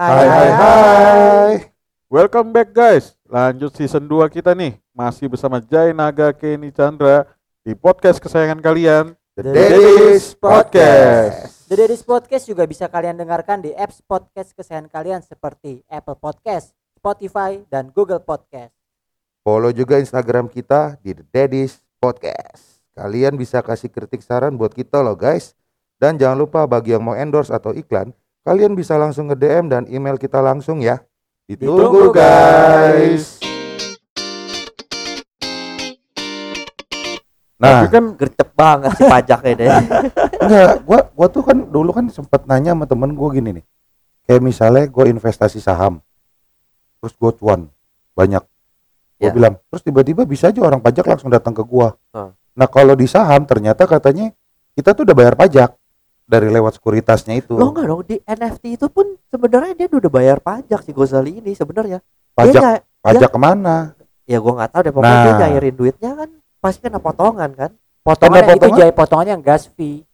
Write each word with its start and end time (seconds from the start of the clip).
Hai 0.00 0.24
hai 0.32 0.50
hai. 0.56 1.52
Welcome 2.08 2.56
back 2.56 2.72
guys. 2.72 3.20
Lanjut 3.28 3.76
season 3.76 4.08
2 4.08 4.32
kita 4.32 4.56
nih. 4.56 4.80
Masih 4.96 5.28
bersama 5.28 5.60
Jai 5.60 5.92
Naga 5.92 6.32
Kenny 6.32 6.72
Chandra 6.72 7.28
di 7.60 7.76
podcast 7.76 8.16
kesayangan 8.16 8.64
kalian, 8.64 9.12
The 9.36 9.52
Daddy's 9.52 10.32
Podcast. 10.32 11.68
The 11.68 11.76
Daddy's 11.76 12.00
Podcast 12.00 12.48
juga 12.48 12.64
bisa 12.64 12.88
kalian 12.88 13.20
dengarkan 13.20 13.60
di 13.60 13.76
apps 13.76 14.00
podcast 14.00 14.56
kesayangan 14.56 14.88
kalian 14.88 15.20
seperti 15.20 15.84
Apple 15.84 16.16
Podcast, 16.16 16.72
Spotify, 16.96 17.60
dan 17.68 17.92
Google 17.92 18.24
Podcast. 18.24 18.72
Follow 19.44 19.68
juga 19.68 20.00
Instagram 20.00 20.48
kita 20.48 20.96
di 21.04 21.12
The 21.12 21.28
Daddy's 21.28 21.76
Podcast. 22.00 22.88
Kalian 22.96 23.36
bisa 23.36 23.60
kasih 23.60 23.92
kritik 23.92 24.24
saran 24.24 24.56
buat 24.56 24.72
kita 24.72 25.04
loh 25.04 25.12
guys. 25.12 25.52
Dan 26.00 26.16
jangan 26.16 26.40
lupa 26.40 26.64
bagi 26.64 26.96
yang 26.96 27.04
mau 27.04 27.12
endorse 27.12 27.52
atau 27.52 27.76
iklan, 27.76 28.16
kalian 28.40 28.72
bisa 28.72 28.96
langsung 28.96 29.28
nge 29.28 29.36
DM 29.36 29.64
dan 29.68 29.82
email 29.86 30.16
kita 30.16 30.40
langsung 30.40 30.80
ya. 30.80 31.00
Ditunggu 31.46 32.10
guys. 32.10 33.36
Nah, 37.60 37.84
Tapi 37.84 37.86
kan 37.92 38.04
gercep 38.16 38.48
banget 38.56 38.90
si 38.96 39.04
pajaknya 39.04 39.52
deh. 39.60 39.68
enggak, 40.40 40.70
gua 40.80 41.00
gua 41.12 41.26
tuh 41.28 41.44
kan 41.44 41.58
dulu 41.60 41.92
kan 41.92 42.08
sempat 42.08 42.48
nanya 42.48 42.72
sama 42.72 42.88
temen 42.88 43.12
gua 43.12 43.28
gini 43.30 43.60
nih. 43.60 43.64
Kayak 44.24 44.40
misalnya 44.40 44.84
gua 44.88 45.04
investasi 45.04 45.60
saham. 45.60 46.00
Terus 46.98 47.12
gua 47.20 47.36
cuan 47.36 47.60
banyak. 48.16 48.40
Gua 48.40 48.48
Ya. 49.20 49.36
bilang, 49.36 49.60
terus 49.68 49.84
tiba-tiba 49.84 50.24
bisa 50.24 50.48
aja 50.48 50.64
orang 50.64 50.80
pajak 50.80 51.04
langsung 51.04 51.28
datang 51.28 51.52
ke 51.52 51.60
gua. 51.60 51.92
Hmm. 52.08 52.32
Nah, 52.56 52.64
kalau 52.64 52.96
di 52.96 53.04
saham 53.04 53.44
ternyata 53.44 53.84
katanya 53.84 54.32
kita 54.72 54.96
tuh 54.96 55.04
udah 55.04 55.12
bayar 55.12 55.36
pajak 55.36 55.76
dari 56.30 56.46
lewat 56.46 56.78
sekuritasnya 56.78 57.34
itu. 57.36 57.58
Lo 57.58 57.74
enggak 57.74 57.84
dong 57.84 58.02
di 58.06 58.16
NFT 58.20 58.78
itu 58.78 58.86
pun 58.86 59.18
sebenarnya 59.26 59.74
dia 59.74 59.90
udah 59.90 60.06
bayar 60.08 60.38
pajak 60.38 60.80
si 60.80 60.94
Gozali 60.94 61.42
ini 61.42 61.50
sebenarnya. 61.50 61.98
pajak 62.32 62.62
Dia 62.62 62.86
pajak 63.02 63.28
ke 63.28 63.40
mana? 63.40 63.98
ya 64.22 64.38
gua 64.38 64.52
nggak 64.56 64.70
tahu 64.70 64.80
deh 64.80 64.92
pokoknya 64.94 65.18
dia 65.18 65.26
Nah. 65.26 65.38
nyairin 65.42 65.74
duitnya 65.74 66.10
kan 66.14 66.30
pasti 66.56 66.78
kena 66.80 67.02
potongan 67.02 67.50
kan. 67.50 67.70
Potongan 68.00 68.46
itu 68.46 68.52
potongan? 68.54 68.78
jaya 68.78 68.92
potongannya 68.94 69.32
yang 69.34 69.42
gas 69.42 69.66
fee. 69.66 70.06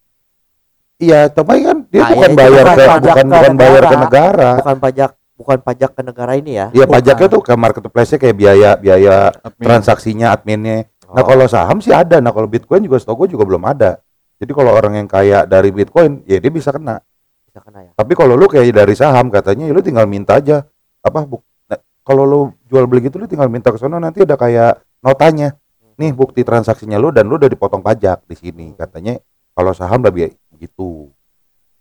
Iya, 0.97 1.29
tapi 1.29 1.61
kan 1.61 1.85
dia 1.85 2.01
Ah, 2.01 2.09
bukan 2.09 2.17
iya, 2.17 2.25
itu 2.25 2.39
bayar 2.41 2.49
bukan 2.57 2.65
ke 2.65 2.81
pajak 2.81 2.97
bukan 3.05 3.21
ke 3.21 3.29
bukan 3.29 3.53
bayar 3.53 3.77
ke 3.77 3.85
negara. 3.85 4.01
negara. 4.01 4.49
Bukan 4.57 4.77
pajak 4.81 5.09
bukan 5.37 5.57
pajak 5.61 5.91
ke 5.93 6.01
negara 6.01 6.31
ini 6.33 6.51
ya. 6.51 6.67
Iya, 6.73 6.85
pajaknya 6.89 7.27
tuh 7.29 7.41
ke 7.45 7.53
marketplace-nya 7.53 8.17
kayak 8.17 8.35
biaya 8.35 8.69
biaya 8.73 9.15
admin. 9.37 9.61
transaksinya, 9.61 10.27
adminnya. 10.33 10.89
Nah, 11.07 11.21
Oh. 11.21 11.27
kalau 11.29 11.45
saham 11.45 11.77
sih 11.77 11.93
ada. 11.93 12.17
Nah, 12.17 12.33
kalau 12.33 12.49
Bitcoin 12.49 12.81
juga 12.81 12.97
setahu 12.97 13.23
gue 13.23 13.37
juga 13.37 13.45
belum 13.45 13.61
ada. 13.63 14.01
Jadi 14.37 14.51
kalau 14.53 14.71
orang 14.73 14.93
yang 15.01 15.09
kaya 15.09 15.49
dari 15.49 15.73
Bitcoin, 15.73 16.21
ya 16.29 16.37
dia 16.37 16.51
bisa 16.53 16.69
kena. 16.69 17.01
bisa 17.49 17.59
kena 17.61 17.89
ya. 17.89 17.91
Tapi 17.97 18.13
kalau 18.13 18.37
lu 18.37 18.45
kayak 18.45 18.69
dari 18.69 18.93
saham 18.93 19.33
katanya 19.33 19.65
ya 19.65 19.73
lu 19.73 19.81
tinggal 19.81 20.05
minta 20.05 20.37
aja 20.37 20.61
apa 21.01 21.23
buk 21.25 21.41
nah, 21.65 21.79
kalau 22.05 22.23
lu 22.27 22.39
jual 22.69 22.85
beli 22.85 23.07
gitu 23.07 23.17
lu 23.17 23.25
tinggal 23.25 23.49
minta 23.49 23.73
ke 23.73 23.79
sana 23.81 23.97
nanti 23.97 24.21
ada 24.21 24.37
kayak 24.37 24.81
notanya. 25.01 25.57
Nih 25.97 26.13
bukti 26.13 26.45
transaksinya 26.45 27.01
lu 27.01 27.09
dan 27.09 27.25
lu 27.25 27.41
udah 27.41 27.49
dipotong 27.49 27.81
pajak 27.81 28.21
di 28.29 28.35
sini. 28.37 28.77
Katanya 28.77 29.17
kalau 29.57 29.73
saham 29.73 30.05
lebih 30.05 30.37
gitu. 30.61 31.09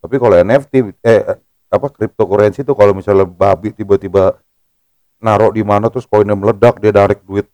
Tapi 0.00 0.16
kalau 0.16 0.40
NFT 0.40 0.96
eh 1.04 1.36
apa 1.66 1.86
cryptocurrency 1.92 2.64
itu 2.64 2.72
kalau 2.72 2.96
misalnya 2.96 3.28
babi 3.28 3.74
tiba-tiba 3.74 4.38
naruh 5.20 5.52
di 5.52 5.60
mana 5.60 5.92
terus 5.92 6.08
koinnya 6.08 6.36
meledak 6.36 6.78
dia 6.80 6.92
tarik 6.94 7.20
duit 7.26 7.48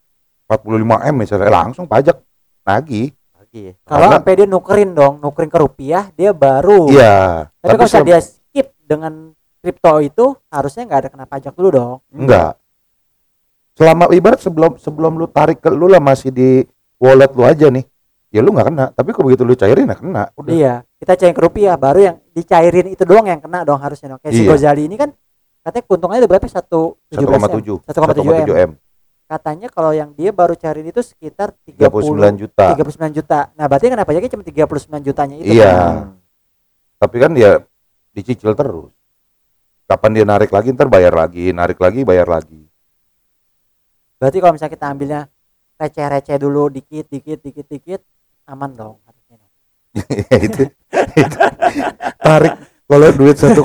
45 0.47 1.09
M 1.09 1.15
misalnya 1.17 1.47
eh, 1.49 1.55
langsung 1.55 1.87
pajak 1.89 2.21
nagih. 2.63 3.11
Lagi. 3.11 3.22
Ya. 3.53 3.73
Kalau 3.85 4.09
Karena- 4.09 4.15
sampai 4.17 4.33
dia 4.35 4.47
nukerin 4.47 4.91
dong, 4.93 5.15
nukerin 5.21 5.51
ke 5.51 5.59
rupiah, 5.59 6.05
dia 6.11 6.33
baru. 6.33 6.89
Iya. 6.89 7.49
Tapi 7.53 7.69
kalau 7.69 7.79
misalnya 7.79 7.93
sem- 7.93 8.09
dia 8.09 8.19
skip 8.21 8.67
dengan 8.81 9.13
kripto 9.61 9.93
itu, 10.01 10.25
harusnya 10.49 10.83
nggak 10.83 10.99
ada 10.99 11.09
kena 11.09 11.27
pajak 11.27 11.53
dulu 11.53 11.69
dong. 11.71 11.97
Enggak. 12.11 12.57
Selama 13.73 14.09
ibarat 14.11 14.37
sebelum 14.39 14.77
sebelum 14.77 15.17
lu 15.17 15.27
tarik 15.27 15.59
ke 15.59 15.69
lu 15.69 15.87
lah 15.87 15.97
masih 15.97 16.29
di 16.29 16.65
wallet 16.97 17.33
lu 17.33 17.43
aja 17.43 17.69
nih. 17.69 17.85
Ya 18.29 18.41
lu 18.41 18.49
nggak 18.49 18.67
kena, 18.67 18.85
tapi 18.91 19.13
kalau 19.13 19.29
begitu 19.29 19.45
lu 19.45 19.53
cairin 19.53 19.85
ya 19.85 19.97
kena. 19.97 20.25
Udah. 20.33 20.51
Iya, 20.51 20.75
kita 20.97 21.13
cairin 21.15 21.37
ke 21.37 21.43
rupiah, 21.43 21.77
baru 21.77 22.01
yang 22.03 22.17
dicairin 22.33 22.89
itu 22.89 23.05
doang 23.05 23.29
yang 23.29 23.37
kena 23.39 23.61
dong 23.61 23.77
harusnya 23.77 24.17
dong. 24.17 24.21
Kayak 24.25 24.33
si 24.33 24.43
Iya. 24.43 24.49
Gozali 24.49 24.83
ini 24.85 24.97
kan 24.97 25.13
katanya 25.61 25.85
keuntungannya 25.85 26.21
udah 26.25 26.31
berapa? 26.33 26.47
Satu 26.49 26.97
tujuh 27.07 27.27
belas 27.29 27.45
1,7 27.45 27.85
1,7 27.85 28.57
M. 28.57 28.71
Katanya 29.27 29.69
kalau 29.73 29.97
yang 29.97 30.13
dia 30.13 30.29
baru 30.29 30.53
cairin 30.53 30.85
itu 30.85 31.01
sekitar 31.01 31.57
39 31.65 32.37
30 32.37 32.43
juta. 32.45 32.67
39 32.77 33.17
juta. 33.17 33.39
Nah, 33.57 33.65
berarti 33.65 33.89
kena 33.89 34.05
pajaknya 34.05 34.31
cuma 34.33 34.45
39 34.45 35.01
jutanya 35.01 35.37
itu. 35.41 35.57
Iya. 35.57 35.73
kan? 35.73 35.95
Tapi 37.01 37.17
kan 37.17 37.31
dia 37.33 37.51
dicicil 38.13 38.53
terus. 38.53 38.93
Kapan 39.89 40.11
dia 40.15 40.25
narik 40.29 40.53
lagi 40.53 40.73
ntar 40.73 40.89
bayar 40.89 41.17
lagi, 41.17 41.51
narik 41.51 41.81
lagi 41.81 42.05
bayar 42.05 42.29
lagi. 42.29 42.63
Berarti 44.23 44.39
kalau 44.39 44.55
misalnya 44.55 44.75
kita 44.79 44.87
ambilnya 44.87 45.21
receh-receh 45.83 46.37
dulu 46.39 46.71
dikit 46.71 47.11
dikit 47.11 47.43
dikit 47.43 47.67
dikit 47.67 48.01
aman 48.47 48.71
dong 48.71 48.97
harusnya. 49.03 49.37
Ya, 49.93 50.37
itu, 50.47 50.63
itu. 51.19 51.39
tarik 52.23 52.55
kalau 52.87 53.09
duit 53.17 53.37
1,7 53.41 53.57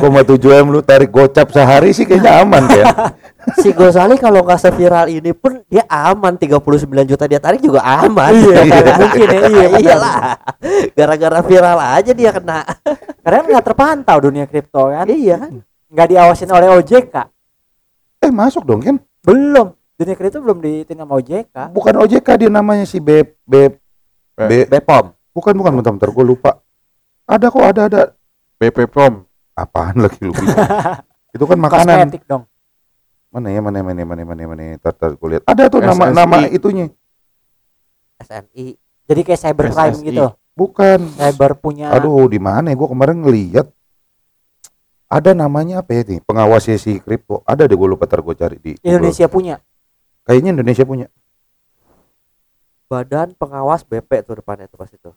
M 0.64 0.68
lu 0.72 0.80
tarik 0.82 1.12
gocap 1.12 1.52
sehari 1.52 1.92
sih 1.92 2.08
kayaknya 2.08 2.42
aman 2.42 2.64
kan. 2.64 2.86
Si 3.56 3.72
Gozali 3.72 4.20
kalau 4.20 4.44
nggak 4.44 4.60
seviral 4.60 5.08
ini 5.08 5.32
pun 5.32 5.64
dia 5.72 5.88
aman 5.88 6.36
39 6.36 6.60
juta 7.08 7.24
dia 7.24 7.40
tarik 7.40 7.64
juga 7.64 7.80
aman. 7.80 8.36
Iya, 8.36 8.60
Iya. 8.60 8.94
mungkin 9.00 9.28
ya, 9.28 9.42
iya, 9.48 9.66
iyalah. 9.80 10.16
Gara-gara 10.92 11.40
viral 11.40 11.80
aja 11.80 12.12
dia 12.12 12.36
kena. 12.36 12.68
Karena 13.24 13.40
nggak 13.48 13.64
terpantau 13.64 14.18
dunia 14.20 14.44
kripto 14.46 14.92
kan. 14.92 15.08
iya. 15.08 15.40
Nggak 15.88 16.08
diawasin 16.12 16.52
oleh 16.52 16.68
OJK. 16.76 17.16
Eh 18.20 18.32
masuk 18.34 18.68
dong 18.68 18.84
kan? 18.84 19.00
Belum. 19.24 19.72
Dunia 19.96 20.14
kripto 20.14 20.44
belum 20.44 20.60
dihitung 20.60 21.00
sama 21.00 21.16
OJK. 21.16 21.72
Bukan 21.72 21.94
OJK 22.04 22.28
dia 22.36 22.50
namanya 22.52 22.84
si 22.84 23.00
B 23.00 23.24
B 23.48 23.72
B 24.36 24.52
Bepom. 24.68 25.16
Bukan 25.32 25.56
bukan 25.56 25.72
bentar 25.72 25.96
bentar 25.96 26.10
gue 26.12 26.26
lupa. 26.26 26.60
Ada 27.24 27.48
kok 27.48 27.64
ada 27.64 27.82
ada. 27.88 28.02
BP 28.60 28.92
Prom. 28.92 29.24
Apaan 29.54 30.04
lagi 30.04 30.20
lu? 30.20 30.36
Itu 31.36 31.48
kan 31.48 31.58
makanan. 31.58 32.12
Kosmetik 32.12 32.28
dong. 32.28 32.44
Mana 33.28 33.52
ya 33.52 33.60
mana 33.60 33.84
mana 33.84 34.02
mana 34.08 34.24
mana 34.24 34.44
mana. 34.48 34.64
Tar 34.80 34.94
tar 34.96 35.12
gue 35.14 35.28
lihat. 35.36 35.44
Ada 35.44 35.68
tuh 35.68 35.84
nama 35.84 36.04
SSI. 36.10 36.16
nama 36.16 36.38
itunya. 36.48 36.86
SNI. 38.24 38.66
Jadi 39.08 39.22
kayak 39.24 39.40
cybercrime 39.40 39.96
SSI. 40.00 40.08
gitu. 40.08 40.26
Bukan. 40.58 41.00
Cyber 41.16 41.52
punya 41.60 41.94
Aduh 41.94 42.26
di 42.26 42.40
mana 42.40 42.72
ya? 42.72 42.76
Gue 42.76 42.90
kemarin 42.90 43.18
ngeliat. 43.22 43.68
Ada 45.08 45.32
namanya 45.32 45.80
apa 45.80 45.96
ya 45.96 46.04
nih? 46.04 46.20
Pengawasnya 46.24 46.76
si 46.76 47.00
kripto. 47.00 47.44
Ada 47.48 47.64
deh 47.68 47.76
gue 47.80 47.88
lupa 47.88 48.08
tar 48.08 48.20
gue 48.20 48.36
cari 48.36 48.58
di. 48.60 48.76
Google. 48.76 48.88
Indonesia 48.92 49.28
punya. 49.32 49.56
Kayaknya 50.28 50.52
Indonesia 50.60 50.84
punya. 50.84 51.08
Badan 52.88 53.36
Pengawas 53.36 53.84
BP 53.84 54.24
tuh 54.24 54.40
depannya 54.40 54.68
tuh 54.72 54.80
pas 54.80 54.92
itu. 54.92 55.12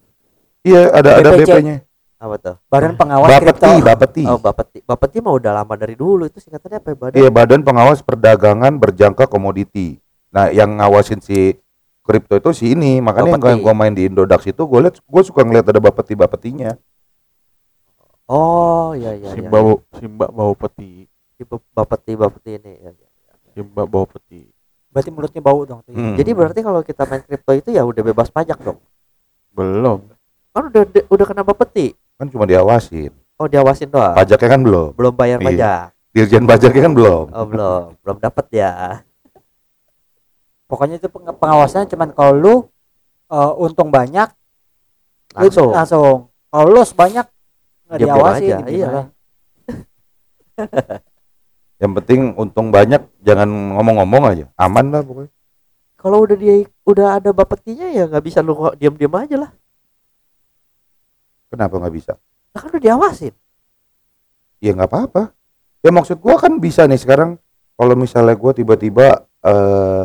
Iya 0.66 0.90
ada 0.90 1.22
ada 1.22 1.30
BPC. 1.34 1.50
BP-nya. 1.50 1.76
Apa 2.20 2.36
tuh? 2.36 2.56
Badan 2.68 3.00
pengawas 3.00 3.32
kripto. 3.32 3.64
Bapeti 3.64 3.80
Bapeti. 3.80 4.24
Oh, 4.28 4.36
Bapeti. 4.36 4.78
Bapeti 4.84 5.18
mah 5.18 5.34
udah 5.34 5.52
lama 5.56 5.74
dari 5.74 5.96
dulu 5.96 6.28
itu 6.28 6.36
singkatannya 6.36 6.78
apa 6.78 6.88
ya 6.88 6.96
badan? 6.98 7.16
Iya 7.16 7.30
Badan 7.32 7.60
Pengawas 7.64 8.04
Perdagangan 8.04 8.76
Berjangka 8.76 9.24
Komoditi. 9.24 9.96
Nah 10.28 10.52
yang 10.52 10.76
ngawasin 10.76 11.18
si 11.18 11.56
kripto 12.04 12.36
itu 12.36 12.50
si 12.52 12.76
ini 12.76 13.00
makanya 13.00 13.34
Bapeti. 13.34 13.48
yang 13.48 13.60
gue 13.64 13.74
main 13.74 13.94
di 13.94 14.02
Indodax 14.04 14.44
itu 14.44 14.60
gue 14.60 14.80
liat 14.80 15.00
gue 15.00 15.22
suka 15.22 15.40
ngeliat 15.42 15.64
ada 15.64 15.80
bapeti 15.80 16.12
bapetinya 16.12 16.76
Oh, 18.24 18.94
iya 18.94 19.16
iya 19.16 19.26
iya. 19.26 19.30
Simba 19.34 19.58
bau 19.58 19.74
Simba 19.90 20.26
bau 20.30 20.54
peti. 20.54 21.02
Si 21.34 21.42
Bap- 21.42 21.66
Bapeti 21.72 22.14
Bapeti 22.14 22.50
ini. 22.54 22.78
Ya, 22.78 22.90
ya. 22.92 23.08
Simba 23.50 23.82
bau 23.82 24.06
peti. 24.06 24.46
Berarti 24.86 25.10
mulutnya 25.10 25.42
bau 25.42 25.66
dong. 25.66 25.82
tuh. 25.82 25.90
Hmm. 25.90 26.14
Jadi 26.14 26.30
berarti 26.30 26.60
kalau 26.62 26.84
kita 26.84 27.10
main 27.10 27.22
kripto 27.24 27.52
itu 27.52 27.74
ya 27.74 27.82
udah 27.82 28.02
bebas 28.04 28.30
pajak 28.30 28.60
dong. 28.60 28.78
Belum. 29.50 30.06
Kan 30.50 30.62
udah 30.68 30.82
udah 31.08 31.26
kena 31.26 31.42
Bapeti. 31.42 31.90
Kan 32.20 32.28
cuma 32.28 32.44
diawasin 32.44 33.12
Oh, 33.40 33.48
diawasin 33.48 33.88
doang. 33.88 34.12
pajaknya 34.12 34.48
kan 34.52 34.60
belum 34.60 34.88
Belum 34.92 35.14
bayar 35.16 35.40
Iya. 35.40 35.46
pajak. 35.48 35.80
dirjen 36.12 36.44
pajaknya 36.44 36.80
kan 36.84 36.92
belum 36.92 37.24
Oh, 37.32 37.46
belum. 37.48 37.82
belum 37.98 38.16
dapat 38.20 38.46
ya. 38.52 38.72
Pokoknya 40.66 40.96
itu 40.96 41.08
peng- 41.08 41.32
pengawasannya 41.32 41.88
cuman 41.88 42.08
kalau 42.12 42.32
lu 42.34 42.54
eh, 43.26 43.52
untung 43.56 43.88
banyak 43.88 44.28
lu 45.32 45.48
Langsung. 45.48 45.70
langsung. 45.72 46.16
Kalau 46.46 46.66
lu 46.68 46.82
banyak 46.84 47.26
nggak 47.88 47.98
aja, 48.36 48.56
gitu 48.60 48.70
iya. 48.70 48.86
lah. 48.86 49.06
yang 51.80 51.92
penting 51.96 52.20
untung 52.36 52.68
banyak 52.68 53.00
jangan 53.20 53.48
ngomong-ngomong 53.48 54.22
aja 54.28 54.44
aman 54.54 54.92
lah 54.92 55.00
pokoknya 55.00 55.32
Kalau 55.96 56.24
udah 56.24 56.36
dia 56.36 56.54
udah 56.82 57.20
ada 57.20 57.30
Bapetinya 57.30 57.88
ya 57.88 58.04
nggak 58.04 58.24
bisa 58.24 58.40
lu 58.40 58.52
diam-diam 58.74 59.12
aja 59.16 59.36
lah. 59.36 59.50
Kenapa 61.50 61.74
nggak 61.76 61.92
bisa 61.92 62.12
Nah, 62.50 62.58
kan 62.58 62.66
udah 62.68 62.80
diawasin. 62.80 63.30
ya 64.58 64.70
nggak 64.70 64.86
apa-apa 64.86 65.30
ya 65.80 65.88
maksud 65.88 66.18
gua 66.18 66.36
kan 66.36 66.56
bisa 66.56 66.84
nih 66.84 66.96
sekarang 66.96 67.36
kalau 67.72 67.94
misalnya 67.94 68.34
gua 68.34 68.50
tiba-tiba 68.50 69.24
eh 69.40 70.02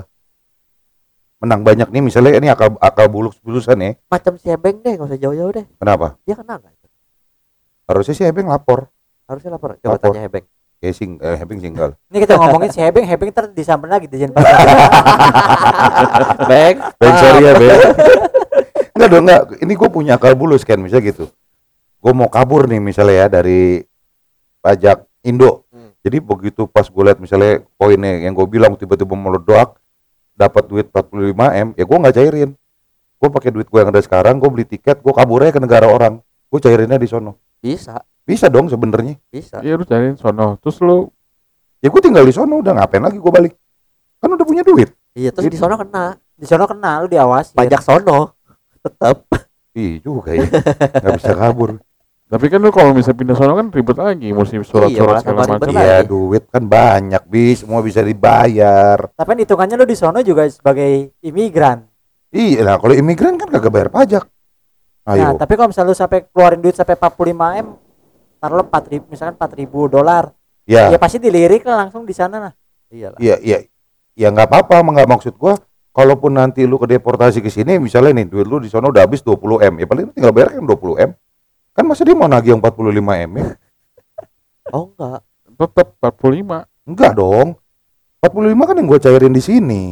menang 1.37 1.61
banyak 1.61 1.87
nih 1.87 2.01
misalnya 2.01 2.35
ini 2.35 2.47
akal 2.47 2.73
akal 2.77 3.05
bulus 3.05 3.35
bulusan 3.39 3.77
ya 3.77 3.91
Macam 4.07 4.35
si 4.35 4.47
Ebeng 4.47 4.79
deh, 4.79 4.93
nggak 4.93 5.05
usah 5.05 5.17
jauh-jauh 5.17 5.51
deh. 5.53 5.65
kenapa 5.75 6.15
Dia 6.23 6.33
kena 6.33 6.55
nggak? 6.55 6.71
harusnya 7.85 8.13
sih 8.13 8.25
Ebeng 8.25 8.45
lapor 8.45 8.89
Harusnya 9.25 9.49
lapor. 9.51 9.75
Coba 9.75 9.95
Lapor. 9.95 10.11
tanya 10.11 10.23
Ebeng. 10.23 10.43
kayak 10.77 10.93
sing 10.93 11.09
eh, 11.17 11.33
Hebing 11.35 11.59
single 11.59 11.91
Ini 12.07 12.17
kita 12.19 12.33
ngomongin 12.35 12.69
si 12.69 12.77
Hebing, 12.77 13.03
Hebing 13.03 13.29
ter 13.31 13.43
disamperin 13.49 13.89
lagi 13.91 14.05
di 14.05 14.15
Jenpas. 14.15 14.37
Bang, 16.45 16.75
Bang 16.95 17.13
sorry 17.17 17.41
ya 17.41 17.51
Bang 17.53 17.79
Enggak 18.95 19.09
dong 19.11 19.23
enggak. 19.27 19.41
Ini 19.59 19.73
gue 19.75 19.89
punya 19.91 20.13
akal 20.15 20.33
bulus 20.39 20.63
kan 20.63 20.79
misalnya 20.79 21.11
gitu. 21.11 21.25
Gue 21.99 22.13
mau 22.15 22.31
kabur 22.31 22.63
nih 22.71 22.79
misalnya 22.79 23.15
ya 23.15 23.27
dari 23.27 23.83
pajak 24.63 25.03
Indo. 25.27 25.67
Hmm. 25.67 25.91
Jadi 25.99 26.23
begitu 26.23 26.63
pas 26.63 26.87
gue 26.87 27.03
lihat 27.03 27.19
misalnya 27.19 27.67
poinnya 27.75 28.23
yang 28.23 28.31
gue 28.31 28.47
bilang 28.47 28.79
tiba-tiba 28.79 29.11
meledak 29.19 29.75
dapat 30.31 30.63
duit 30.71 30.87
45 30.95 31.35
M 31.35 31.67
ya 31.75 31.83
gue 31.83 31.97
nggak 31.99 32.15
cairin. 32.15 32.49
Gue 33.19 33.29
pakai 33.31 33.51
duit 33.51 33.67
gue 33.67 33.79
yang 33.83 33.91
ada 33.91 33.99
sekarang 33.99 34.39
gue 34.39 34.47
beli 34.47 34.63
tiket 34.63 35.03
gue 35.03 35.11
kabur 35.11 35.43
aja 35.43 35.51
ke 35.51 35.59
negara 35.59 35.91
orang. 35.91 36.23
Gue 36.47 36.63
cairinnya 36.63 36.95
di 36.95 37.09
sono. 37.11 37.35
Bisa, 37.59 37.99
bisa 38.23 38.47
dong 38.47 38.71
sebenarnya. 38.71 39.19
Bisa. 39.27 39.59
Iya 39.59 39.75
lu 39.75 39.83
cariin 39.83 40.15
sono. 40.15 40.55
Terus 40.63 40.79
lu? 40.79 41.11
Ya 41.83 41.91
gue 41.91 41.99
tinggal 41.99 42.23
di 42.23 42.31
sono 42.31 42.63
udah 42.63 42.79
ngapain 42.79 43.03
lagi 43.03 43.19
gue 43.19 43.31
balik? 43.33 43.53
Kan 44.23 44.31
udah 44.31 44.47
punya 44.47 44.63
duit. 44.63 44.95
Iya, 45.15 45.31
terus 45.31 45.51
di 45.51 45.59
sono 45.59 45.75
kena. 45.75 46.15
Di 46.35 46.47
sono 46.47 46.63
kena 46.67 47.03
lu 47.03 47.07
diawasi. 47.11 47.55
pajak 47.55 47.81
sono. 47.83 48.34
Tetap. 48.85 49.17
Ih 49.75 49.99
juga 49.99 50.31
ya 50.31 50.45
nggak 50.45 51.13
bisa 51.19 51.33
kabur 51.35 51.81
tapi 52.25 52.49
kan 52.49 52.57
lu 52.57 52.73
kalau 52.73 52.89
misalnya 52.89 53.21
pindah 53.21 53.37
sono 53.37 53.53
kan 53.53 53.69
ribet 53.69 54.01
lagi 54.01 54.33
mesti 54.33 54.57
surat-surat 54.65 55.21
malah 55.21 55.21
segala 55.21 55.61
macam. 55.61 55.71
Iya 55.77 55.97
duit 56.01 56.49
kan 56.49 56.65
banyak 56.65 57.21
bis 57.29 57.61
semua 57.61 57.85
bisa 57.85 58.01
dibayar 58.01 58.97
Tapi 59.13 59.27
kan 59.29 59.37
hitungannya 59.45 59.77
lu 59.77 59.85
di 59.85 59.93
sono 59.93 60.25
juga 60.25 60.49
sebagai 60.49 61.13
imigran. 61.21 61.85
iya 62.33 62.65
nah 62.65 62.81
kalau 62.81 62.97
imigran 62.97 63.37
kan 63.37 63.45
kagak 63.53 63.69
bayar 63.69 63.89
pajak 63.93 64.25
Nah, 65.05 65.13
ayo 65.13 65.27
tapi 65.37 65.53
kalau 65.53 65.69
misalnya 65.69 65.93
lu 65.93 65.97
sampai 66.01 66.25
keluarin 66.33 66.65
duit 66.65 66.73
sampai 66.73 66.97
45 66.97 67.61
M, 67.61 67.67
taruh 68.41 68.65
4 68.65 68.89
ribu, 68.89 69.05
misalkan 69.13 69.37
4 69.37 69.53
ribu 69.61 69.85
dolar, 69.85 70.33
ya 70.65 70.89
ya 70.89 70.97
pasti 70.97 71.21
dilirik 71.21 71.61
lah 71.61 71.85
langsung 71.85 72.09
di 72.09 72.15
sana 72.17 72.49
nah. 72.49 72.53
Iyalah. 72.89 73.21
iya 73.21 73.37
iya 73.37 73.57
ya 74.17 74.33
nggak 74.33 74.49
apa-apa 74.49 74.81
emang 74.81 74.97
nggak 74.97 75.09
maksud 75.13 75.37
gua 75.37 75.61
kalaupun 75.95 76.35
nanti 76.35 76.67
lu 76.67 76.75
ke 76.75 76.91
deportasi 76.91 77.39
ke 77.39 77.47
sini 77.47 77.79
misalnya 77.79 78.19
nih 78.19 78.27
duit 78.27 78.45
lu 78.45 78.59
di 78.59 78.67
sana 78.67 78.91
udah 78.91 79.07
habis 79.07 79.23
20 79.23 79.39
M 79.63 79.73
ya 79.79 79.85
paling 79.87 80.11
tinggal 80.11 80.35
bayar 80.35 80.51
kan 80.51 80.61
20 80.61 80.75
M. 80.99 81.11
Kan 81.71 81.83
masa 81.87 82.03
dia 82.03 82.15
mau 82.15 82.27
nagih 82.27 82.51
yang 82.51 82.61
45 82.61 82.91
M 82.99 83.31
ya? 83.33 83.47
Oh 84.73 84.91
enggak. 84.91 85.21
Tetap 85.55 85.87
45. 86.01 86.65
enggak 86.83 87.11
dong. 87.13 87.47
45 88.19 88.65
kan 88.65 88.75
yang 88.75 88.87
gua 88.87 88.99
cairin 88.99 89.29
di 89.29 89.39
sini. 89.39 89.83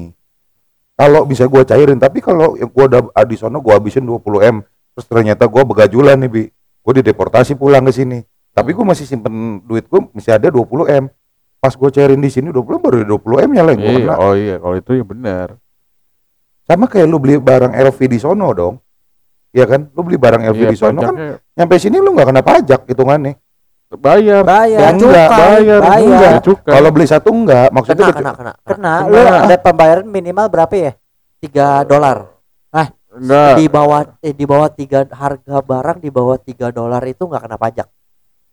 Kalau 0.94 1.24
bisa 1.24 1.46
gua 1.46 1.62
cairin 1.62 1.98
tapi 1.98 2.20
kalau 2.20 2.58
yang 2.58 2.68
gua 2.68 2.86
udah 2.90 3.02
ah, 3.14 3.24
di 3.24 3.38
sana 3.38 3.62
gua 3.62 3.78
habisin 3.78 4.04
20 4.04 4.20
M 4.44 4.58
terus 4.94 5.06
ternyata 5.08 5.46
gua 5.46 5.64
begajulan 5.64 6.18
nih 6.18 6.30
bi. 6.30 6.44
Gua 6.82 6.94
dideportasi 6.94 7.54
pulang 7.54 7.86
ke 7.86 7.94
sini. 7.94 8.20
Tapi 8.50 8.74
gua 8.74 8.92
masih 8.92 9.06
simpen 9.06 9.62
duit 9.64 9.86
gua 9.88 10.04
masih 10.10 10.34
ada 10.34 10.50
20 10.50 10.66
M. 10.90 11.06
Pas 11.60 11.78
gua 11.78 11.88
cairin 11.88 12.18
di 12.18 12.28
sini 12.28 12.50
20 12.50 12.66
M 12.66 12.82
baru 12.82 12.98
20 13.08 13.46
M 13.46 13.52
nya 13.54 13.62
lah 13.64 13.72
yang 13.78 13.82
gua 13.82 13.92
Iya, 13.94 14.00
kena. 14.02 14.16
oh 14.18 14.34
iya 14.34 14.56
kalau 14.58 14.76
itu 14.76 14.92
ya 14.98 15.06
benar. 15.06 15.48
Sama 16.64 16.88
kayak 16.88 17.06
lu 17.06 17.18
beli 17.18 17.36
barang 17.38 17.72
LV 17.72 18.00
di 18.04 18.18
sono 18.18 18.50
dong 18.52 18.76
Iya 19.54 19.70
kan 19.70 19.86
lu 19.86 20.02
beli 20.02 20.18
barang 20.18 20.42
LV 20.50 20.60
Iya, 20.60 20.70
di 20.70 20.78
sono 20.78 20.98
kan 20.98 21.14
pajaknya 21.14 21.38
nyampe 21.54 21.76
sini 21.78 21.98
lu 21.98 22.10
nggak 22.12 22.28
kena 22.28 22.42
pajak 22.42 22.82
hitungannya 22.86 23.34
bayar. 23.94 24.42
Bayar, 24.42 24.80
Ya, 24.80 24.90
enggak, 24.90 25.30
cukai, 25.30 25.38
bayar, 25.62 25.80
bayar. 25.80 26.02
enggak, 26.02 26.34
cukai. 26.42 26.74
kalau 26.74 26.90
beli 26.90 27.06
satu 27.06 27.30
enggak 27.30 27.68
maksudnya 27.70 28.06
Kena, 28.10 28.14
kena, 28.14 28.32
kena. 28.34 28.54
Kena, 28.66 28.94
Kena. 28.98 29.06
lu 29.06 29.18
ada 29.22 29.56
pembayaran 29.56 30.08
minimal 30.10 30.50
berapa 30.50 30.74
ya? 30.74 30.92
3 31.38 31.86
dolar. 31.86 32.18
enggak. 33.14 33.54
Di 33.54 33.66
bawah 33.70 34.02
eh, 34.18 34.34
di 34.34 34.46
bawah 34.50 34.66
3 34.66 35.06
harga 35.06 35.56
barang 35.62 35.98
di 36.02 36.10
bawah 36.10 36.34
3 36.34 36.74
dolar 36.74 37.06
itu 37.06 37.30
enggak 37.30 37.46
kena 37.46 37.58
pajak. 37.62 37.88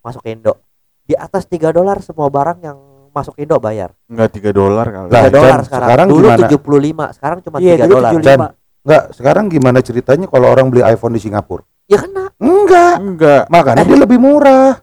Masuk 0.05 0.21
ke 0.21 0.37
Indo. 0.37 0.61
Di 1.01 1.17
atas 1.17 1.49
3 1.49 1.73
dolar 1.73 2.05
semua 2.05 2.29
barang 2.29 2.61
yang 2.61 2.77
masuk 3.11 3.35
Indo 3.37 3.57
bayar. 3.57 3.91
Enggak 4.07 4.29
3 4.33 4.51
dolar 4.51 4.87
kali. 4.87 5.07
Lah, 5.07 5.23
3 5.23 5.31
dolar 5.31 5.59
sekarang. 5.61 5.87
sekarang 5.87 6.07
Dulu 6.07 6.19
gimana? 6.21 6.39
75, 6.41 7.05
sekarang 7.13 7.39
cuma 7.41 7.57
Iya, 7.59 7.73
3 7.73 7.85
dulu 7.85 7.95
dolar. 7.95 8.13
75. 8.13 8.47
enggak 8.81 9.05
sekarang 9.13 9.45
gimana 9.47 9.79
ceritanya 9.81 10.27
kalau 10.27 10.47
orang 10.49 10.67
beli 10.67 10.83
iPhone 10.83 11.13
di 11.13 11.21
Singapura 11.21 11.63
Ya 11.85 11.99
kena. 11.99 12.33
enggak 12.35 12.95
Enggak. 12.97 13.43
makanya 13.47 13.83
dia 13.83 13.99
lebih 13.99 14.17
murah 14.17 14.81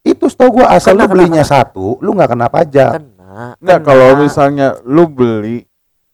itu 0.00 0.24
setahu 0.24 0.62
gua 0.62 0.70
asal 0.70 0.94
Kena, 0.94 1.02
lu 1.02 1.10
belinya 1.10 1.42
kena, 1.42 1.50
satu 1.50 1.98
lu 1.98 2.14
nggak 2.14 2.30
kena 2.30 2.46
pajak 2.46 2.90
Kena. 2.94 3.58
Enggak 3.58 3.78
Kena. 3.78 3.84
kalau 3.84 4.08
misalnya 4.16 4.66
lu 4.82 5.04
beli 5.06 5.66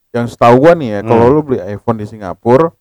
yang 0.09 0.25
setahu 0.25 0.57
gua 0.59 0.73
nih 0.73 0.89
ya, 0.89 1.01
kalau 1.03 1.25
Hmm. 1.25 1.35
lu 1.35 1.41
beli 1.43 1.59
iPhone 1.61 1.97
di 1.97 2.07
Singapura 2.07 2.73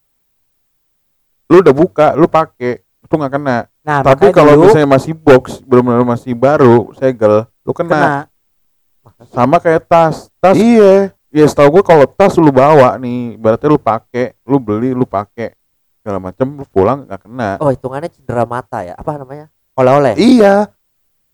lu 1.46 1.60
udah 1.60 1.74
buka, 1.74 2.08
lu 2.14 2.26
pakai 2.26 2.80
itu 2.80 3.12
nggak 3.12 3.34
kena. 3.34 3.68
Nah, 3.82 4.00
Tapi 4.00 4.32
kalau 4.32 4.56
misalnya 4.58 4.88
masih 4.88 5.12
box, 5.12 5.60
benar-benar 5.60 6.08
masih 6.08 6.32
baru, 6.32 6.96
segel, 6.96 7.44
lu 7.62 7.72
kena. 7.74 7.92
kena. 7.92 8.12
Sama 9.32 9.58
kayak 9.62 9.88
tas. 9.88 10.30
Tas 10.38 10.58
iya 10.58 11.14
ya 11.32 11.46
setahu 11.48 11.80
gua 11.80 11.84
kalau 11.84 12.06
tas 12.06 12.36
lu 12.36 12.52
bawa 12.52 13.00
nih, 13.00 13.40
berarti 13.40 13.66
lu 13.72 13.80
pakai, 13.80 14.36
lu 14.44 14.60
beli, 14.60 14.92
lu 14.92 15.08
pakai 15.08 15.56
segala 16.02 16.18
macam 16.18 16.58
lu 16.58 16.66
pulang 16.68 17.06
nggak 17.06 17.22
kena. 17.24 17.50
Oh, 17.62 17.70
hitungannya 17.70 18.10
cedera 18.10 18.44
mata 18.44 18.82
ya. 18.82 18.98
Apa 18.98 19.22
namanya? 19.22 19.48
Oleh-oleh. 19.78 20.14
iya 20.20 20.68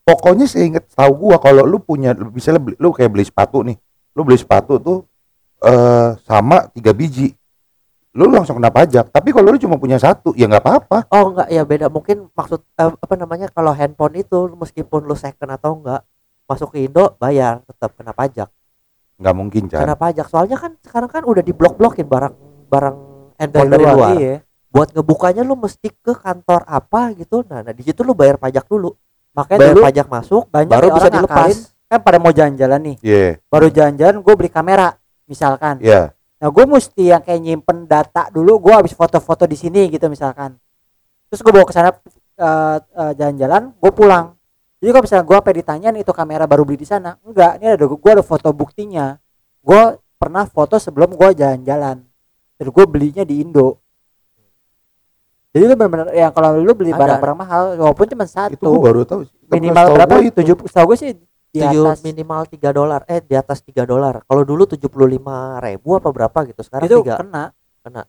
pokoknya 0.07 0.47
seinget 0.47 0.87
tahu 0.95 1.27
gua 1.27 1.35
kalau 1.35 1.67
lu 1.67 1.83
punya 1.83 2.15
misalnya 2.15 2.63
beli, 2.63 2.75
lu 2.79 2.95
kayak 2.95 3.11
beli 3.11 3.25
sepatu 3.27 3.59
nih 3.59 3.75
lu 4.15 4.23
beli 4.23 4.39
sepatu 4.39 4.79
tuh 4.79 5.03
eh 5.61 6.15
sama 6.23 6.71
tiga 6.71 6.95
biji 6.95 7.35
lu 8.15 8.31
langsung 8.31 8.57
kena 8.57 8.71
pajak 8.71 9.11
tapi 9.11 9.29
kalau 9.35 9.51
lu 9.51 9.59
cuma 9.59 9.75
punya 9.77 9.99
satu 9.99 10.33
ya 10.33 10.49
nggak 10.49 10.63
apa-apa 10.63 10.97
Oh 11.13 11.33
enggak 11.35 11.49
ya 11.51 11.61
beda 11.67 11.85
mungkin 11.91 12.31
maksud 12.33 12.63
eh, 12.65 12.93
apa 12.97 13.13
namanya 13.13 13.51
kalau 13.51 13.75
handphone 13.75 14.17
itu 14.17 14.47
meskipun 14.57 15.05
lu 15.05 15.13
second 15.13 15.53
atau 15.53 15.77
enggak 15.77 16.01
masuk 16.47 16.73
ke 16.73 16.87
Indo 16.87 17.13
bayar 17.19 17.61
tetap 17.67 17.93
kena 17.99 18.15
pajak. 18.15 18.49
Nggak 19.19 19.35
mungkin 19.35 19.61
Chan. 19.67 19.83
Kena 19.83 19.99
pajak. 19.99 20.25
Soalnya 20.31 20.57
kan 20.57 20.79
sekarang 20.79 21.09
kan 21.11 21.23
udah 21.27 21.43
diblok-blokin 21.43 22.07
barang 22.07 22.33
barang 22.71 22.95
handphone 23.35 23.69
Dari 23.69 23.73
dari 23.75 23.83
luar, 23.83 23.95
luar. 23.95 24.15
Iya. 24.17 24.35
buat 24.67 24.93
ngebukanya 24.93 25.41
lu 25.47 25.55
mesti 25.57 25.89
ke 25.89 26.13
kantor 26.13 26.61
apa 26.67 27.15
gitu. 27.17 27.41
Nah, 27.49 27.65
nah 27.65 27.73
di 27.73 27.81
situ 27.81 28.03
lu 28.03 28.13
bayar 28.13 28.37
pajak 28.37 28.67
dulu. 28.67 28.93
Makanya 29.33 29.73
dulu 29.73 29.81
pajak 29.85 30.07
masuk 30.11 30.43
banyak 30.53 30.69
baru 30.69 30.87
bisa 30.93 31.09
dilepas. 31.09 31.33
ngakalin, 31.49 31.59
kan 31.87 31.99
pada 32.03 32.17
mau 32.19 32.31
jalan-jalan 32.35 32.79
nih. 32.83 32.97
iya. 33.01 33.27
Baru 33.47 33.67
jalan-jalan 33.73 34.21
gue 34.21 34.33
beli 34.37 34.51
kamera 34.51 34.93
misalkan. 35.25 35.81
iya. 35.81 36.13
Nah, 36.37 36.53
gue 36.53 36.65
mesti 36.69 37.09
yang 37.09 37.25
kayak 37.25 37.41
nyimpen 37.41 37.89
data 37.89 38.29
dulu, 38.29 38.61
gue 38.61 38.73
habis 38.77 38.93
foto-foto 38.93 39.49
di 39.49 39.57
sini 39.57 39.89
gitu 39.89 40.05
misalkan. 40.05 40.53
Terus 41.33 41.41
gue 41.41 41.49
bawa 41.49 41.65
ke 41.65 41.73
sana 41.73 41.89
eh, 41.89 42.77
eh, 42.77 43.13
jalan-jalan, 43.17 43.73
gue 43.73 43.91
pulang. 43.91 44.36
Jadi 44.77 44.89
kalau 44.93 45.03
misalnya 45.03 45.25
gue 45.25 45.37
apa 45.41 45.49
ditanya 45.49 45.89
nih 45.89 46.01
itu 46.05 46.13
kamera 46.13 46.45
baru 46.45 46.61
beli 46.61 46.85
di 46.85 46.87
sana, 46.87 47.17
enggak, 47.25 47.57
ini 47.57 47.65
ada 47.73 47.85
gue 47.89 48.11
ada 48.13 48.21
foto 48.21 48.53
buktinya. 48.53 49.17
Gue 49.65 49.97
pernah 50.21 50.45
foto 50.45 50.77
sebelum 50.77 51.17
gue 51.17 51.29
jalan-jalan. 51.33 52.05
Dan 52.57 52.67
gue 52.69 52.85
belinya 52.85 53.25
di 53.25 53.41
Indo. 53.41 53.81
Jadi 55.53 55.63
lu 55.65 55.73
benar-benar 55.73 56.13
ya 56.13 56.29
kalau 56.29 56.61
lu 56.61 56.73
beli 56.77 56.93
barang-barang 56.93 57.37
mahal 57.37 57.61
walaupun 57.81 58.05
cuma 58.13 58.29
itu 58.29 58.37
satu 58.37 58.67
gua 58.77 58.93
baru 58.93 59.01
tahu 59.09 59.25
minimal 59.49 59.85
berapa? 59.97 60.21
itu. 60.21 60.37
Tujuh, 60.37 60.55
setahu 60.69 60.93
gue 60.93 60.97
sih 61.01 61.11
di 61.49 61.59
atas. 61.65 62.05
minimal 62.05 62.45
3 62.45 62.69
dolar. 62.69 63.01
Eh 63.09 63.25
di 63.25 63.33
atas 63.33 63.65
3 63.65 63.81
dolar. 63.89 64.21
Kalau 64.29 64.45
dulu 64.45 64.69
75 64.69 64.85
ribu 65.65 65.89
apa 65.97 66.09
berapa 66.13 66.37
gitu 66.53 66.61
sekarang 66.61 66.85
itu 66.85 67.01
tiga. 67.01 67.17
kena. 67.17 67.43
Kena. 67.81 68.03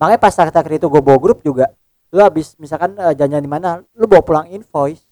makanya 0.00 0.20
pas 0.20 0.32
terakhir 0.32 0.80
itu 0.80 0.88
gue 0.88 1.02
bawa 1.04 1.18
grup 1.20 1.44
juga 1.44 1.70
lu 2.10 2.20
habis 2.24 2.58
misalkan 2.58 2.98
eh, 2.98 3.14
jajan 3.14 3.38
di 3.38 3.50
mana 3.50 3.78
lu 3.94 4.10
bawa 4.10 4.22
pulang 4.26 4.46
invoice 4.50 5.06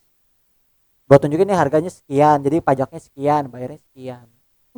buat 1.09 1.25
tunjukin 1.25 1.49
nih 1.49 1.57
harganya 1.57 1.89
sekian 1.89 2.45
jadi 2.45 2.61
pajaknya 2.61 3.01
sekian 3.01 3.49
bayarnya 3.49 3.81
sekian. 3.81 4.29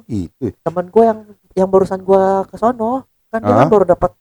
Gitu 0.06 0.49
ya. 0.49 0.54
temen 0.64 0.88
gue 0.88 1.04
yang 1.04 1.20
yang 1.58 1.68
barusan 1.68 2.00
gue 2.00 2.25
ke 2.49 2.56
sono 2.56 3.04
kan 3.28 3.44
dia 3.44 3.52
kan 3.52 3.68
baru 3.68 3.84
dapat 3.84 4.16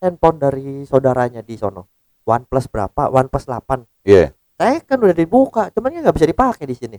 handphone 0.00 0.38
dari 0.38 0.86
saudaranya 0.86 1.42
di 1.42 1.58
sono. 1.58 1.90
OnePlus 2.24 2.70
berapa? 2.70 3.10
OnePlus 3.10 3.44
8 3.50 4.08
iya. 4.08 4.30
Saya 4.56 4.80
kan 4.86 5.02
udah 5.02 5.16
dibuka 5.16 5.68
cuman 5.74 6.00
nggak 6.00 6.16
bisa 6.16 6.28
dipakai 6.30 6.64
di 6.64 6.76
sini. 6.78 6.98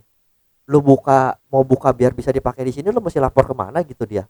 Lu 0.70 0.84
buka 0.86 1.34
mau 1.50 1.66
buka 1.66 1.89
biar 1.96 2.13
bisa 2.13 2.30
dipakai 2.30 2.62
di 2.68 2.75
sini 2.75 2.94
lu 2.94 3.01
mesti 3.01 3.18
lapor 3.18 3.50
ke 3.50 3.56
mana 3.58 3.82
gitu 3.82 4.06
dia? 4.06 4.28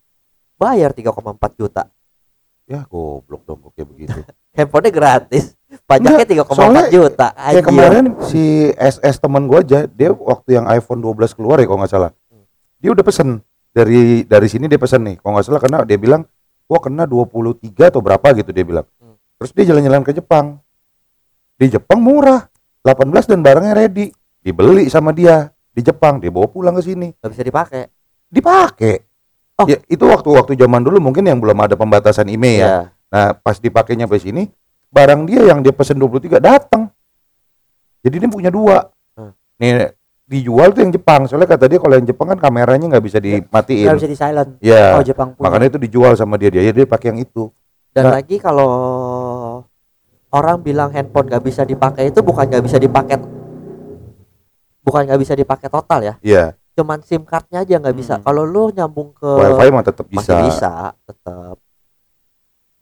Bayar 0.56 0.96
3,4 0.96 1.60
juta. 1.60 1.84
Ya 2.70 2.86
goblok 2.86 3.44
dong 3.44 3.66
kayak 3.74 3.88
begitu. 3.90 4.20
Handphonenya 4.56 4.94
gratis 4.94 5.59
pajaknya 5.86 6.26
3,4 6.26 6.58
soalnya 6.58 6.86
juta 6.90 7.28
Kayak 7.34 7.46
anjir. 7.46 7.64
kemarin 7.66 8.06
si 8.26 8.44
SS 8.74 9.22
temen 9.22 9.46
gua 9.46 9.62
aja, 9.62 9.86
dia 9.86 10.10
waktu 10.14 10.58
yang 10.58 10.66
iPhone 10.70 11.02
12 11.02 11.38
keluar 11.38 11.62
ya 11.62 11.66
kalau 11.70 11.80
nggak 11.86 11.94
salah. 11.94 12.12
Dia 12.80 12.90
udah 12.96 13.06
pesen 13.06 13.44
dari 13.70 14.26
dari 14.26 14.48
sini 14.50 14.66
dia 14.66 14.82
pesen 14.82 15.06
nih, 15.06 15.16
kalau 15.22 15.38
nggak 15.38 15.46
salah 15.46 15.62
karena 15.62 15.78
dia 15.86 15.98
bilang 16.02 16.26
gua 16.66 16.80
kena 16.82 17.06
23 17.06 17.94
atau 17.94 18.02
berapa 18.02 18.28
gitu 18.38 18.50
dia 18.50 18.66
bilang. 18.66 18.86
Hmm. 18.98 19.18
Terus 19.38 19.52
dia 19.54 19.66
jalan-jalan 19.74 20.02
ke 20.02 20.12
Jepang. 20.18 20.58
Di 21.60 21.68
Jepang 21.68 22.00
murah, 22.00 22.48
18 22.82 23.30
dan 23.30 23.40
barangnya 23.44 23.76
ready. 23.76 24.10
Dibeli 24.40 24.88
sama 24.88 25.12
dia 25.12 25.52
di 25.76 25.84
Jepang, 25.84 26.18
dia 26.24 26.32
bawa 26.32 26.48
pulang 26.48 26.74
ke 26.80 26.84
sini. 26.88 27.12
nggak 27.14 27.30
bisa 27.36 27.44
dipakai 27.44 27.84
Dipakai. 28.30 28.96
Oh. 29.60 29.68
Ya, 29.68 29.76
itu 29.92 30.08
waktu-waktu 30.08 30.56
zaman 30.56 30.80
dulu 30.88 31.04
mungkin 31.04 31.28
yang 31.28 31.44
belum 31.44 31.60
ada 31.60 31.76
pembatasan 31.76 32.32
IMEI 32.32 32.56
ya. 32.64 32.68
ya 32.68 32.80
Nah, 33.10 33.34
pas 33.36 33.58
dipakainya 33.58 34.06
sampai 34.06 34.22
sini, 34.22 34.44
barang 34.90 35.22
dia 35.26 35.42
yang 35.48 35.62
dia 35.62 35.72
pesen 35.72 35.98
23 35.98 36.38
datang. 36.38 36.90
Jadi 38.02 38.16
dia 38.18 38.30
punya 38.30 38.50
dua. 38.50 38.90
Hmm. 39.14 39.34
Nih 39.60 39.94
dijual 40.30 40.70
tuh 40.72 40.86
yang 40.86 40.94
Jepang. 40.94 41.26
Soalnya 41.26 41.50
kata 41.50 41.66
dia 41.66 41.82
kalau 41.82 41.98
yang 41.98 42.06
Jepang 42.06 42.30
kan 42.30 42.40
kameranya 42.40 42.86
nggak 42.88 43.04
bisa 43.04 43.18
dimatiin. 43.18 43.86
nggak 43.90 43.98
bisa 43.98 44.10
di 44.10 44.18
silent 44.18 44.50
Ya. 44.62 44.94
kalau 44.94 45.06
Jepang 45.06 45.28
punya 45.34 45.46
Makanya 45.50 45.66
itu 45.68 45.80
dijual 45.82 46.14
sama 46.14 46.38
dia 46.38 46.50
dia 46.50 46.70
dia 46.70 46.86
pakai 46.86 47.14
yang 47.14 47.20
itu. 47.20 47.50
Dan 47.90 48.10
Nah. 48.10 48.22
lagi 48.22 48.38
kalau 48.38 48.72
orang 50.30 50.62
bilang 50.62 50.94
handphone 50.94 51.26
nggak 51.26 51.42
bisa 51.42 51.66
dipakai 51.66 52.14
itu 52.14 52.22
bukan 52.22 52.46
nggak 52.46 52.62
bisa 52.62 52.78
dipakai 52.78 53.18
bukan 54.80 55.02
nggak 55.06 55.22
bisa 55.22 55.34
dipakai 55.34 55.68
total 55.68 56.00
ya. 56.02 56.14
Iya. 56.22 56.46
Cuman 56.74 57.02
SIM 57.02 57.26
cardnya 57.26 57.66
aja 57.66 57.76
nggak 57.76 57.98
bisa. 57.98 58.14
Hmm. 58.16 58.24
Kalau 58.24 58.46
lu 58.46 58.70
nyambung 58.70 59.12
ke 59.12 59.28
Wifi 59.28 59.70
mah 59.70 59.84
tetap 59.84 60.06
masih 60.08 60.34
bisa. 60.40 60.46
bisa 60.46 60.74
tetap. 61.04 61.58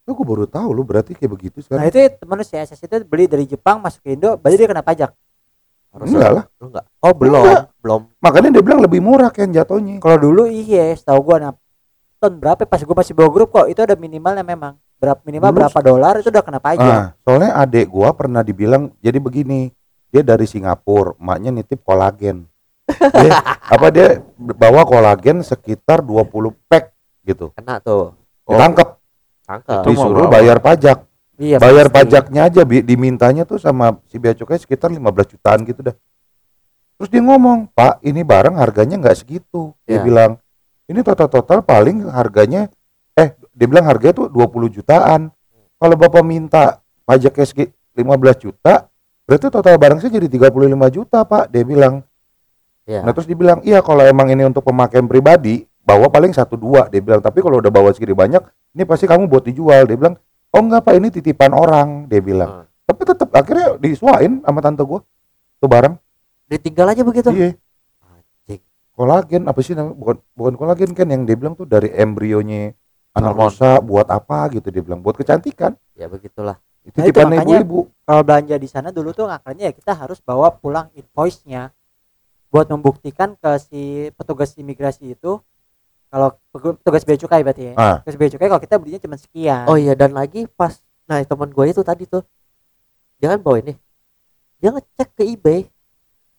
Lu 0.08 0.16
gue 0.16 0.24
baru 0.26 0.46
tahu 0.46 0.72
lu 0.72 0.82
berarti 0.82 1.12
kayak 1.12 1.28
begitu 1.30 1.60
nah 1.68 1.84
sekarang. 1.84 1.92
itu 1.92 2.00
temen 2.16 2.40
si 2.42 2.56
SS 2.56 2.80
itu 2.80 2.96
beli 3.04 3.28
dari 3.28 3.44
Jepang 3.44 3.78
masuk 3.78 4.00
ke 4.02 4.10
Indo 4.10 4.34
berarti 4.34 4.56
dia 4.56 4.68
kena 4.68 4.82
pajak 4.82 5.12
Enggak 5.90 6.30
lah. 6.32 6.44
Lu 6.58 6.70
enggak. 6.70 6.86
Oh, 7.00 7.10
belum, 7.12 7.42
Enggak. 7.42 7.64
belum. 7.80 8.02
Makanya 8.20 8.50
dia 8.52 8.62
bilang 8.62 8.80
lebih 8.80 9.00
murah 9.00 9.30
kan 9.30 9.50
jatuhnya. 9.50 9.98
kalau 9.98 10.18
dulu 10.22 10.46
iya 10.46 10.94
setahu 10.94 11.20
gua 11.24 11.38
nah 11.40 11.54
tahun 12.18 12.38
berapa 12.38 12.64
pas 12.64 12.80
gua 12.80 12.98
masih 12.98 13.14
bawa 13.14 13.28
grup 13.28 13.50
kok 13.52 13.66
itu 13.66 13.78
ada 13.78 13.94
minimalnya 13.94 14.42
memang 14.42 14.74
berapa 14.96 15.18
minimal 15.22 15.50
Dulu- 15.50 15.58
berapa 15.60 15.80
dolar 15.82 16.14
itu 16.18 16.30
udah 16.30 16.42
kena 16.42 16.60
pajak 16.60 16.86
Ah, 16.88 17.08
soalnya 17.20 17.52
adek 17.56 17.86
gua 17.88 18.10
pernah 18.12 18.42
dibilang 18.42 18.94
jadi 18.98 19.18
begini. 19.18 19.74
Dia 20.08 20.24
dari 20.24 20.46
Singapura, 20.46 21.14
emaknya 21.16 21.52
nitip 21.52 21.82
kolagen. 21.82 22.48
Dia- 23.18 23.44
apa 23.60 23.88
dia 23.90 24.24
bawa 24.38 24.82
kolagen 24.82 25.42
sekitar 25.42 26.00
20 26.00 26.32
pack 26.64 26.96
gitu. 27.22 27.52
Kena 27.52 27.78
tuh. 27.80 28.16
Ditangkap, 28.46 29.02
Tangkap. 29.48 29.82
Disuruh 29.88 30.28
bayar 30.28 30.60
pajak. 30.60 31.08
iya 31.38 31.62
bayar 31.62 31.88
pasti. 31.88 31.96
pajaknya 32.18 32.42
aja 32.50 32.62
bi- 32.66 32.82
dimintanya 32.82 33.46
tuh 33.46 33.62
sama 33.62 34.02
si 34.10 34.18
bea 34.18 34.34
cukai 34.34 34.58
sekitar 34.58 34.90
15 34.90 35.38
jutaan 35.38 35.62
gitu 35.64 35.86
dah. 35.86 35.94
Terus 36.98 37.10
dia 37.14 37.22
ngomong, 37.22 37.70
"Pak, 37.72 38.02
ini 38.02 38.26
barang 38.26 38.58
harganya 38.58 38.98
nggak 38.98 39.18
segitu." 39.22 39.72
Dia 39.86 40.02
Ya. 40.02 40.04
bilang, 40.04 40.32
"Ini 40.90 41.00
total-total 41.06 41.62
paling 41.62 42.10
harganya 42.10 42.68
eh 43.14 43.38
dia 43.54 43.68
bilang 43.70 43.86
harganya 43.86 44.26
tuh 44.26 44.28
20 44.34 44.68
jutaan. 44.68 45.30
Kalau 45.78 45.94
Bapak 45.96 46.26
minta 46.26 46.82
pajaknya 47.06 47.46
segi 47.46 47.70
15 47.94 48.42
juta, 48.42 48.90
berarti 49.30 49.46
total 49.54 49.78
barang 49.78 50.02
saya 50.02 50.18
jadi 50.18 50.26
35 50.28 50.90
juta, 50.90 51.22
Pak." 51.22 51.54
Dia 51.54 51.62
bilang. 51.62 52.02
Iya. 52.88 53.06
Nah, 53.06 53.14
terus 53.14 53.30
dibilang, 53.30 53.62
"Iya, 53.62 53.86
kalau 53.86 54.02
emang 54.02 54.32
ini 54.32 54.42
untuk 54.42 54.64
pemakaian 54.66 55.06
pribadi, 55.06 55.70
bawa 55.84 56.10
paling 56.10 56.34
satu 56.34 56.58
dua." 56.58 56.90
Dia 56.90 56.98
bilang, 56.98 57.22
"Tapi 57.22 57.46
kalau 57.46 57.62
udah 57.62 57.70
bawa 57.70 57.94
segini 57.94 58.16
banyak, 58.16 58.42
ini 58.78 58.86
pasti 58.86 59.10
kamu 59.10 59.26
buat 59.26 59.42
dijual." 59.42 59.90
Dia 59.90 59.98
bilang, 59.98 60.22
"Oh 60.54 60.62
enggak, 60.62 60.86
Pak, 60.86 60.94
ini 60.94 61.10
titipan 61.10 61.58
orang." 61.58 62.06
Dia 62.06 62.22
bilang. 62.22 62.64
Hmm. 62.64 62.66
Tapi 62.86 63.02
tetap 63.04 63.30
akhirnya 63.34 63.76
disuain 63.82 64.40
sama 64.46 64.62
tante 64.62 64.86
gua 64.86 65.02
tuh 65.58 65.68
barang. 65.68 65.98
Ditinggal 66.48 66.94
aja 66.94 67.02
begitu. 67.02 67.34
Iya. 67.34 67.58
Kolagen 68.98 69.46
apa 69.46 69.62
sih 69.62 69.78
namanya? 69.78 69.94
Bukan 69.94 70.18
bukan 70.34 70.54
kolagen 70.58 70.92
kan 70.98 71.06
yang 71.06 71.22
dia 71.22 71.38
bilang 71.38 71.54
tuh 71.54 71.70
dari 71.70 71.94
embrionya 71.94 72.74
anak 73.14 73.38
rusa 73.38 73.78
buat 73.78 74.10
apa 74.10 74.50
gitu 74.58 74.74
dia 74.74 74.82
bilang 74.82 75.06
buat 75.06 75.14
kecantikan. 75.14 75.78
Ya 75.94 76.10
begitulah. 76.10 76.58
Itu 76.82 77.06
Nah, 77.06 77.06
itu 77.06 77.20
makanya- 77.22 77.62
ibu-ibu. 77.62 77.94
kalau 78.02 78.22
belanja 78.26 78.56
di 78.58 78.66
sana 78.66 78.90
dulu 78.90 79.14
tuh 79.14 79.30
ngakaknya 79.30 79.70
ya 79.70 79.74
kita 79.78 79.94
harus 79.94 80.18
bawa 80.18 80.50
pulang 80.50 80.90
invoice-nya 80.98 81.78
buat 82.50 82.66
membuktikan 82.74 83.38
ke 83.38 83.52
si 83.62 83.82
petugas 84.18 84.58
imigrasi 84.58 85.14
itu 85.14 85.46
kalau 86.08 86.30
petugas 86.52 87.04
bea 87.04 87.18
cukai 87.18 87.42
berarti 87.44 87.64
ya. 87.70 87.74
Ah. 87.76 87.96
Petugas 88.02 88.18
bea 88.18 88.30
cukai 88.32 88.48
kalau 88.48 88.62
kita 88.62 88.76
belinya 88.78 89.02
cuma 89.02 89.16
sekian. 89.16 89.66
Oh 89.68 89.76
iya 89.76 89.94
dan 89.94 90.12
lagi 90.12 90.48
pas 90.50 90.80
nah 91.08 91.24
teman 91.24 91.48
gue 91.48 91.66
itu 91.68 91.80
tadi 91.82 92.04
tuh 92.04 92.20
dia 93.16 93.32
kan 93.32 93.40
bawa 93.40 93.64
ini 93.64 93.80
dia 94.60 94.76
ngecek 94.76 95.16
ke 95.16 95.24
eBay 95.24 95.64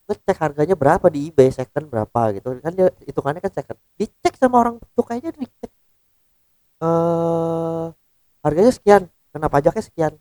ngecek 0.04 0.36
harganya 0.36 0.76
berapa 0.76 1.08
di 1.08 1.24
eBay 1.26 1.48
second 1.48 1.88
berapa 1.88 2.36
gitu 2.36 2.52
kan 2.60 2.76
dia 2.76 2.92
hitungannya 3.00 3.40
kan 3.40 3.48
second 3.48 3.80
dicek 3.96 4.36
sama 4.36 4.60
orang 4.60 4.76
tukainya 4.92 5.32
dicek 5.32 5.72
eh 6.78 7.84
harganya 8.38 8.72
sekian 8.72 9.02
kena 9.32 9.48
pajaknya 9.48 9.80
sekian 9.80 10.12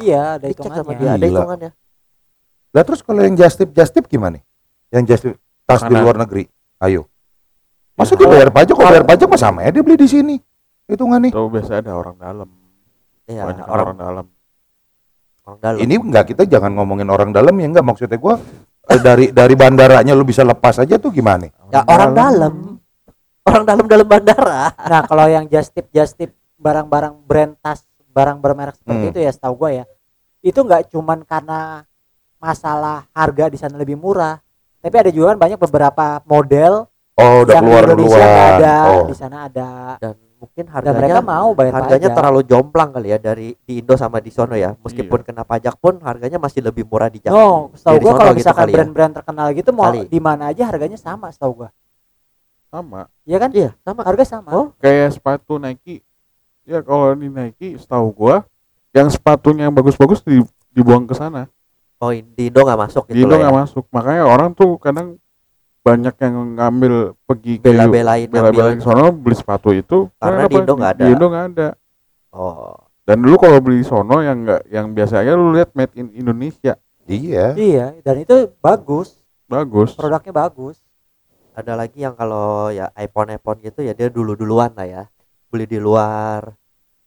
Iya, 0.00 0.38
ada 0.38 0.46
dicek 0.48 0.64
sama 0.64 0.80
hitungannya. 0.90 0.96
dia 0.96 1.10
ada 1.10 1.20
Gila. 1.20 1.36
hitungannya 1.36 1.70
Lah 2.70 2.82
terus 2.86 3.00
kalau 3.02 3.20
yang 3.20 3.34
just 3.34 3.56
tip 3.58 3.70
just 3.74 3.92
tip 3.92 4.06
gimana? 4.06 4.38
Yang 4.88 5.02
just 5.04 5.22
tip 5.26 5.34
tas 5.66 5.82
di 5.82 5.90
Mana? 5.90 6.02
luar 6.06 6.16
negeri. 6.16 6.46
Ayo. 6.78 7.09
Masa 8.00 8.10
Ya, 8.10 8.16
dia 8.16 8.20
kalau- 8.22 8.32
bayar 8.34 8.50
pajak? 8.50 8.74
Kalau 8.74 8.90
bayar 8.90 9.04
pajak 9.06 9.26
mah 9.26 9.36
sama 9.38 9.58
ya 9.60 9.70
dia 9.70 9.82
beli 9.82 9.96
di 9.96 10.08
sini. 10.08 10.36
Hitungannya. 10.86 11.28
Itu 11.28 11.44
biasa 11.46 11.72
ada 11.78 11.92
orang 11.92 12.16
dalam. 12.16 12.48
ya 13.28 13.46
Banyak 13.46 13.62
orang 13.62 13.70
orang 13.70 13.96
dalam. 13.96 14.26
orang 15.40 15.58
dalam 15.60 15.78
Ini 15.78 15.94
enggak 15.96 16.24
kita 16.26 16.42
jangan 16.44 16.72
ngomongin 16.72 17.06
orang 17.06 17.30
dalam 17.30 17.54
ya 17.54 17.66
enggak 17.66 17.84
maksudnya 17.84 18.16
gua 18.16 18.42
eh, 18.84 18.98
dari 18.98 19.30
dari 19.30 19.54
bandaranya 19.54 20.12
lu 20.12 20.22
bisa 20.22 20.42
lepas 20.42 20.76
aja 20.76 20.96
tuh 20.96 21.08
gimana? 21.10 21.46
ya 21.68 21.86
orang 21.86 22.10
dalam 22.10 22.54
orang 23.40 23.62
dalam 23.64 23.84
dalam 23.86 24.02
bandara 24.04 24.74
Nah, 24.74 25.02
kalau 25.04 25.26
yang 25.26 25.46
just 25.46 25.70
tip 25.70 25.86
just 25.90 26.18
tip 26.18 26.34
barang-barang 26.56 27.22
brand 27.22 27.54
tas, 27.56 27.86
barang 28.10 28.36
bermerek 28.36 28.74
seperti 28.76 28.98
Hmm. 29.00 29.12
itu 29.12 29.20
ya 29.20 29.30
setahu 29.30 29.54
gua 29.56 29.70
ya. 29.72 29.84
Itu 30.40 30.60
nggak 30.60 30.90
cuman 30.90 31.22
karena 31.22 31.86
masalah 32.36 33.06
harga 33.10 33.46
di 33.46 33.56
sana 33.56 33.76
lebih 33.76 33.94
murah, 33.94 34.42
tapi 34.76 34.96
ada 34.98 35.08
juga 35.08 35.32
kan 35.32 35.38
banyak 35.40 35.58
beberapa 35.60 36.18
model 36.24 36.89
Oh, 37.20 37.36
udah 37.40 37.52
yang 37.52 37.62
keluar 37.62 37.82
di 37.82 37.92
Indonesia 37.92 38.24
ada, 38.24 38.74
Oh. 38.88 39.04
di 39.04 39.14
sana 39.14 39.36
ada. 39.44 39.68
dan 39.96 40.14
mungkin 40.36 40.64
Dan 40.64 40.72
harganya 40.72 40.96
mereka 40.96 41.20
mau 41.22 41.48
bayar 41.52 41.72
harganya 41.74 42.00
pajak. 42.06 42.16
terlalu 42.16 42.40
jomplang 42.42 42.90
kali 42.90 43.08
ya 43.08 43.18
dari 43.18 43.48
di 43.60 43.72
Indo 43.76 43.92
sama 43.94 44.18
di 44.18 44.28
sono 44.28 44.54
ya 44.54 44.72
meskipun 44.74 45.20
kena 45.20 45.44
pajak 45.44 45.76
pun 45.76 46.00
harganya 46.00 46.36
masih 46.36 46.60
lebih 46.60 46.82
murah 46.82 47.06
di 47.06 47.20
Jakarta 47.20 47.36
No, 47.36 47.68
setahu 47.70 47.92
Jadi 47.92 48.02
gua 48.02 48.12
kalau 48.14 48.30
gitu 48.30 48.38
misalkan 48.40 48.64
ya. 48.64 48.74
brand-brand 48.74 49.12
terkenal 49.14 49.46
gitu 49.52 49.70
mau 49.70 49.92
di 49.92 50.16
mana 50.18 50.42
aja 50.46 50.62
harganya 50.64 50.96
sama 50.96 51.28
setahu 51.28 51.52
gua. 51.58 51.70
Sama. 52.66 53.10
Iya 53.22 53.36
kan? 53.38 53.50
iya 53.52 53.70
sama 53.80 54.00
Harga 54.00 54.24
sama. 54.24 54.48
Oh. 54.50 54.66
Kayak 54.78 55.12
sepatu 55.12 55.58
Nike. 55.58 56.00
Ya 56.62 56.80
kalau 56.80 57.12
di 57.12 57.26
Nike 57.26 57.76
setahu 57.76 58.08
gua 58.10 58.46
yang 58.90 59.06
sepatunya 59.06 59.66
yang 59.66 59.74
bagus-bagus 59.74 60.22
di- 60.22 60.40
dibuang 60.70 61.04
ke 61.04 61.12
sana. 61.12 61.46
oh 61.98 62.10
di 62.10 62.48
Indo 62.48 62.64
nggak 62.64 62.80
masuk 62.80 63.04
Di 63.06 63.12
gitu 63.12 63.26
Indo 63.26 63.34
lah 63.34 63.40
nggak 63.42 63.52
ya. 63.52 63.60
masuk. 63.60 63.84
Makanya 63.90 64.24
orang 64.24 64.50
tuh 64.50 64.78
kadang 64.78 65.20
banyak 65.80 66.14
yang 66.20 66.34
ngambil 66.60 67.16
pergi 67.24 67.56
ke 67.56 67.72
bela-belain 67.72 68.28
bela-belain 68.28 68.78
sono 68.84 69.08
beli 69.16 69.36
sepatu 69.36 69.72
itu 69.72 70.12
Karena 70.20 70.44
di 70.44 70.56
Indo 70.60 70.74
nggak 70.76 70.92
ada. 70.96 71.04
Di 71.04 71.10
Indo 71.16 71.26
nggak 71.32 71.46
ada. 71.56 71.68
oh 72.36 72.76
Dan 73.08 73.24
dulu 73.24 73.36
kalau 73.40 73.58
beli 73.64 73.80
sono 73.82 74.20
yang 74.20 74.44
enggak 74.44 74.62
yang 74.68 74.92
biasanya 74.92 75.32
lu 75.34 75.56
lihat 75.56 75.72
made 75.72 75.96
in 75.96 76.12
Indonesia 76.12 76.76
Iya. 77.10 77.58
Iya, 77.58 77.86
dan 78.06 78.22
itu 78.22 78.54
bagus, 78.62 79.18
bagus. 79.50 79.98
produknya 79.98 80.30
bagus. 80.30 80.78
ada 81.50 81.74
lagi 81.74 82.06
yang 82.06 82.14
kalau 82.14 82.70
ya 82.70 82.88
iPhone 82.94 83.34
iPhone 83.34 83.58
gitu 83.60 83.82
ya 83.82 83.92
dia 83.92 84.06
dulu 84.06 84.38
duluan 84.38 84.70
lah 84.78 84.86
ya 84.86 85.02
beli 85.50 85.66
di 85.66 85.76
luar 85.82 86.54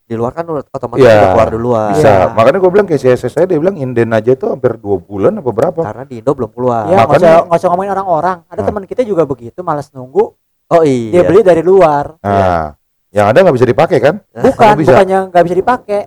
di 0.03 0.13
luar 0.13 0.31
kan 0.31 0.43
udah 0.43 0.67
otomatis 0.67 0.99
Iya, 0.99 1.15
udah 1.15 1.29
keluar 1.31 1.49
duluan 1.49 1.91
Bisa. 1.95 2.09
Iya. 2.09 2.25
Makanya 2.29 2.57
gua 2.59 2.71
bilang 2.71 2.85
kayak 2.85 3.01
CSS 3.01 3.31
saya 3.31 3.45
dia 3.45 3.55
bilang 3.55 3.75
inden 3.75 4.09
aja 4.09 4.31
tuh 4.33 4.51
hampir 4.51 4.75
dua 4.75 4.97
bulan 4.97 5.31
apa 5.35 5.49
berapa? 5.49 5.79
karena 5.81 6.03
di 6.03 6.19
Indo 6.19 6.31
belum 6.31 6.51
keluar 6.51 6.83
Ya, 6.85 6.97
makanya- 7.01 7.17
usah, 7.17 7.47
nggak 7.47 7.57
usah 7.57 7.69
ngomongin 7.69 7.91
orang-orang. 7.93 8.37
Ada 8.45 8.57
Nah. 8.57 8.67
teman 8.67 8.83
kita 8.83 9.01
juga 9.01 9.23
begitu, 9.23 9.59
malas 9.59 9.87
nunggu. 9.89 10.35
oh 10.65 10.81
iya 10.81 11.11
Dia 11.11 11.23
beli 11.23 11.41
dari 11.41 11.61
luar. 11.61 12.17
Nah, 12.19 12.73
yang 13.09 13.29
ada 13.29 13.37
nggak 13.39 13.55
bisa 13.55 13.65
dipakai 13.65 13.97
kan? 13.99 14.15
Bukan, 14.33 14.73
bisa. 14.75 14.91
bukannya 14.91 15.19
nggak 15.29 15.43
bisa 15.43 15.55
dipakai. 15.55 16.01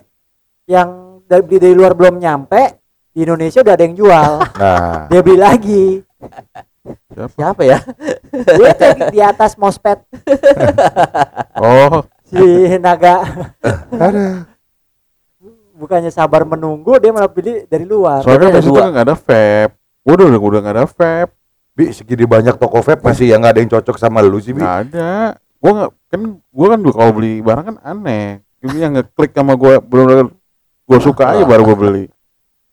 Yang 0.67 0.89
dari 1.25 1.43
beli 1.43 1.59
dari 1.61 1.75
luar 1.75 1.93
belum 1.93 2.17
nyampe, 2.17 2.63
di 3.11 3.23
Indonesia 3.23 3.61
udah 3.61 3.73
ada 3.73 3.85
yang 3.85 3.97
jual. 3.97 4.33
Nah, 4.55 5.07
Dia 5.09 5.21
beli 5.21 5.39
lagi. 5.39 5.85
siapa 7.29 7.63
ya 7.63 7.79
Dia 8.31 8.71
di 9.09 9.19
atas 9.19 9.57
mospet 9.57 10.05
Oh, 11.57 12.05
si 12.27 12.43
naga. 12.83 13.23
ada. 13.95 14.51
Bukannya 15.77 16.09
sabar 16.09 16.49
menunggu, 16.49 16.97
dia 16.97 17.13
malah 17.13 17.29
beli 17.29 17.69
dari 17.69 17.85
luar. 17.85 18.25
soalnya 18.25 18.49
kan 18.49 18.65
dua. 18.65 18.81
kan 18.81 18.89
nggak 18.97 19.07
ada 19.07 19.17
vape. 19.17 19.77
Udah 20.09 20.25
udah 20.33 20.41
udah 20.41 20.61
nggak 20.65 20.77
ada 20.77 20.87
vape. 20.89 21.33
Bi, 21.77 21.93
segini 21.93 22.25
banyak 22.25 22.57
toko 22.57 22.81
vape 22.81 23.05
masih 23.05 23.29
yang 23.29 23.45
nggak 23.45 23.53
ada 23.53 23.61
yang 23.61 23.73
cocok 23.77 23.97
sama 24.01 24.25
lu 24.25 24.41
sih, 24.41 24.57
Bi. 24.57 24.65
Nggak 24.65 24.77
ada. 24.89 25.37
Gua 25.61 25.71
nggak 25.77 25.91
kan 26.09 26.21
gua 26.49 26.67
kan 26.73 26.79
dulu 26.81 26.95
kalau 26.97 27.13
beli 27.13 27.45
barang 27.45 27.65
kan 27.69 27.77
aneh. 27.85 28.41
Ini 28.65 28.77
yang 28.81 28.93
ngeklik 28.97 29.37
sama 29.37 29.53
gua 29.53 29.85
benar-benar 29.85 30.33
gua 30.89 30.99
suka 31.05 31.37
aja 31.37 31.45
baru 31.45 31.63
gua 31.69 31.77
beli. 31.77 32.05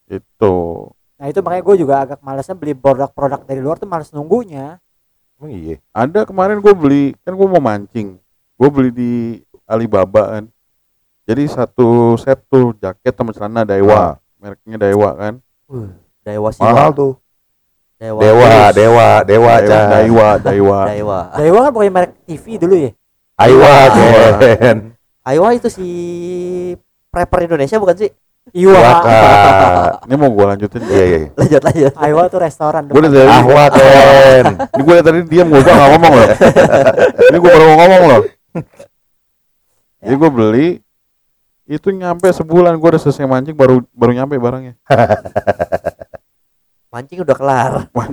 Itu. 0.08 0.88
Nah 1.20 1.28
itu 1.28 1.40
makanya 1.40 1.64
gue 1.64 1.76
juga 1.80 1.96
agak 2.04 2.20
malesnya 2.20 2.52
beli 2.52 2.76
produk-produk 2.76 3.48
dari 3.48 3.64
luar 3.64 3.80
tuh 3.80 3.88
males 3.88 4.12
nunggunya. 4.12 4.80
Emang 5.40 5.52
iya. 5.52 5.80
Ada 5.92 6.24
kemarin 6.24 6.64
gua 6.64 6.72
beli 6.72 7.16
kan 7.24 7.36
gua 7.36 7.48
mau 7.52 7.64
mancing. 7.64 8.16
Gua 8.56 8.72
beli 8.72 8.92
di 8.96 9.12
Alibaba 9.68 10.40
kan. 10.40 10.44
Jadi 11.24 11.44
satu 11.48 12.20
set 12.20 12.40
tuh 12.52 12.76
jaket 12.78 13.14
sama 13.16 13.32
celana 13.32 13.64
Daiwa, 13.64 14.20
mereknya 14.40 14.78
Daiwa 14.78 15.10
kan. 15.16 15.34
Dewa 16.24 16.50
sih 16.52 16.64
Mahal 16.64 16.92
tuh. 16.92 17.14
Dewa 17.96 18.20
Dewa, 18.20 18.44
Terus. 18.44 18.76
dewa, 18.76 19.08
dewa, 19.24 19.54
Daiwa, 19.54 19.54
Chan. 19.64 19.88
Daiwa, 19.88 20.28
Daiwa. 20.44 20.80
Dewa 20.92 21.20
Daiwa 21.40 21.60
kan 21.64 21.72
pokoknya 21.72 21.92
merek 21.96 22.12
TV 22.28 22.46
dulu 22.60 22.76
ya. 22.76 22.92
Aiwa, 23.40 23.72
Aiwa. 23.72 24.28
Ken. 24.60 24.78
Aiwa 25.24 25.48
itu 25.56 25.72
si 25.72 25.88
prepper 27.08 27.48
Indonesia 27.48 27.80
bukan 27.80 27.96
sih 27.96 28.12
Iwa. 28.52 28.92
Ini 30.06 30.16
mau 30.20 30.28
gue 30.36 30.46
lanjutin. 30.52 30.84
Iya 30.84 31.06
iya. 31.08 31.18
iya. 31.24 31.30
lanjut 31.40 31.62
lanjut 31.64 31.94
Iwa 31.96 32.22
tuh 32.28 32.40
restoran. 32.44 32.84
Gue 32.92 33.02
dari 33.08 33.24
Ahwa 33.24 33.66
Ken. 33.72 34.46
Ini 34.76 34.82
gue 34.84 34.96
dari 35.00 35.24
tadi 35.24 35.32
diam 35.32 35.48
gue 35.48 35.64
gak 35.64 35.78
ngomong 35.96 36.12
loh. 36.12 36.28
Ini 37.32 37.38
gue 37.40 37.52
baru 37.56 37.66
ngomong 37.80 38.02
loh. 38.12 38.22
Jadi 40.04 40.16
gue 40.20 40.30
beli 40.30 40.68
itu 41.64 41.88
nyampe 41.96 42.28
sebulan 42.28 42.76
gue 42.76 42.90
udah 42.92 43.00
selesai 43.00 43.24
mancing 43.24 43.56
baru 43.56 43.80
baru 43.96 44.12
nyampe 44.12 44.36
barangnya. 44.36 44.76
mancing 46.94 47.24
udah 47.24 47.38
kelar 47.40 47.72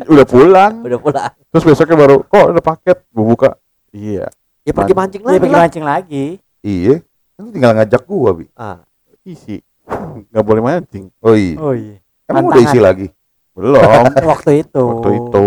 udah 0.09 0.25
pulang. 0.25 0.73
udah 0.87 1.01
pulang 1.03 1.33
Terus 1.53 1.65
besoknya 1.67 1.99
baru 1.99 2.25
kok 2.25 2.47
ada 2.55 2.63
paket 2.63 2.99
gue 3.11 3.25
buka. 3.27 3.59
Iya. 3.91 4.31
ya 4.63 4.71
pergi 4.71 4.95
mancing 4.95 5.23
Dia 5.27 5.35
lagi 5.35 5.43
pergi 5.43 5.57
lah 5.59 5.63
mancing 5.67 5.85
lagi. 5.85 6.27
Iya. 6.63 6.95
Kan 7.35 7.51
tinggal 7.51 7.73
ngajak 7.75 8.03
gua, 8.07 8.31
Bi. 8.39 8.47
ah 8.55 8.87
Isi. 9.27 9.59
Gak 10.33 10.45
boleh 10.47 10.63
mancing. 10.63 11.11
Oh 11.19 11.35
iya. 11.35 11.59
Oh 11.59 11.75
iya. 11.75 11.99
Emang 12.31 12.55
udah 12.55 12.63
isi 12.63 12.79
lagi. 12.79 13.11
Belum. 13.51 13.83
Waktu 14.31 14.63
itu. 14.63 14.79
Waktu 14.79 15.11
itu 15.19 15.47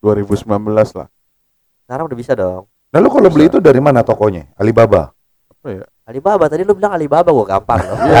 2019 0.00 0.46
lah. 0.96 1.10
sekarang 1.84 2.06
udah 2.06 2.18
bisa 2.22 2.32
dong 2.38 2.70
Nah 2.90 2.98
lu 2.98 3.08
kalau 3.08 3.28
beli 3.28 3.46
itu 3.46 3.58
dari 3.58 3.78
mana 3.78 4.00
tokonya? 4.00 4.46
Alibaba. 4.54 5.10
Apa 5.48 5.66
ya? 5.70 5.84
Alibaba 6.02 6.44
tadi 6.44 6.62
lu 6.62 6.74
bilang 6.74 6.90
Alibaba 6.90 7.28
gua 7.28 7.46
gampang 7.48 7.80
loh 7.80 7.96
Iya. 8.00 8.20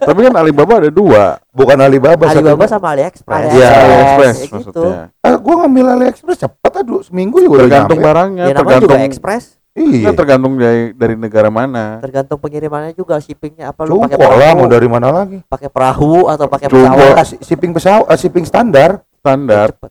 Tapi 0.00 0.18
kan 0.20 0.32
Alibaba 0.34 0.72
ada 0.76 0.90
dua. 0.90 1.22
Bukan 1.48 1.76
Alibaba. 1.78 2.24
Alibaba 2.26 2.64
satu- 2.64 2.72
sama 2.72 2.86
AliExpress 2.92 3.42
Iya. 3.52 3.68
AliExpress 3.70 4.36
gitu. 4.40 4.54
maksudnya. 4.56 5.00
Ah, 5.20 5.34
gua 5.36 5.54
ngambil 5.62 5.84
AliExpress 5.94 6.36
cepet 6.40 6.72
aduh 6.74 7.00
seminggu 7.00 7.36
juga 7.38 7.54
udah 7.54 7.60
Tergantung 7.64 7.94
nyampe. 7.94 8.04
barangnya, 8.04 8.44
ya 8.44 8.52
tergantung 8.52 8.88
juga 8.90 9.04
Express 9.04 9.44
Iya. 9.74 10.00
Nggak, 10.04 10.14
tergantung 10.16 10.52
dari 10.54 10.82
dari 10.92 11.14
negara 11.14 11.48
mana. 11.48 11.98
tergantung 11.98 12.38
pengirimannya 12.38 12.92
juga 12.92 13.18
shippingnya 13.18 13.68
apa 13.68 13.80
lu 13.82 14.00
pakai 14.00 14.12
Cukup 14.12 14.22
lah 14.22 14.28
mau 14.28 14.36
perahu 14.56 14.64
dari 14.68 14.86
mana 14.88 15.06
lagi? 15.12 15.38
pakai 15.44 15.68
perahu 15.68 16.12
atau 16.26 16.46
pakai 16.46 16.66
pesawat 16.66 17.14
shipping 17.42 17.70
pesawat, 17.70 18.04
ah, 18.06 18.16
shipping 18.16 18.42
standar. 18.42 18.90
Standar, 19.16 19.72
cepet. 19.72 19.90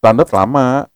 Standar 0.00 0.24
lama. 0.26 0.88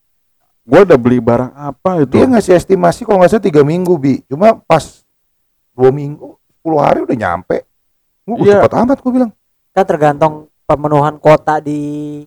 Gua 0.64 0.80
udah 0.80 0.96
beli 0.96 1.20
barang 1.20 1.52
apa 1.52 2.00
itu? 2.00 2.16
Dia 2.16 2.25
ngasih 2.25 2.56
estimasi 2.56 3.04
kalau 3.04 3.20
nggak 3.20 3.30
salah 3.30 3.44
tiga 3.44 3.61
minggu 3.61 3.92
bi. 4.00 4.25
Cuma 4.25 4.56
pas 4.56 5.04
dua 5.76 5.92
minggu, 5.92 6.40
10 6.64 6.80
hari 6.80 6.99
udah 7.04 7.12
nyampe. 7.12 7.68
Gua 8.25 8.40
Iya. 8.40 8.64
cepet 8.64 8.73
amat 8.80 8.99
gua 9.04 9.12
bilang. 9.12 9.30
Kan 9.76 9.84
tergantung 9.84 10.34
pemenuhan 10.64 11.20
kuota 11.20 11.61
di 11.61 12.25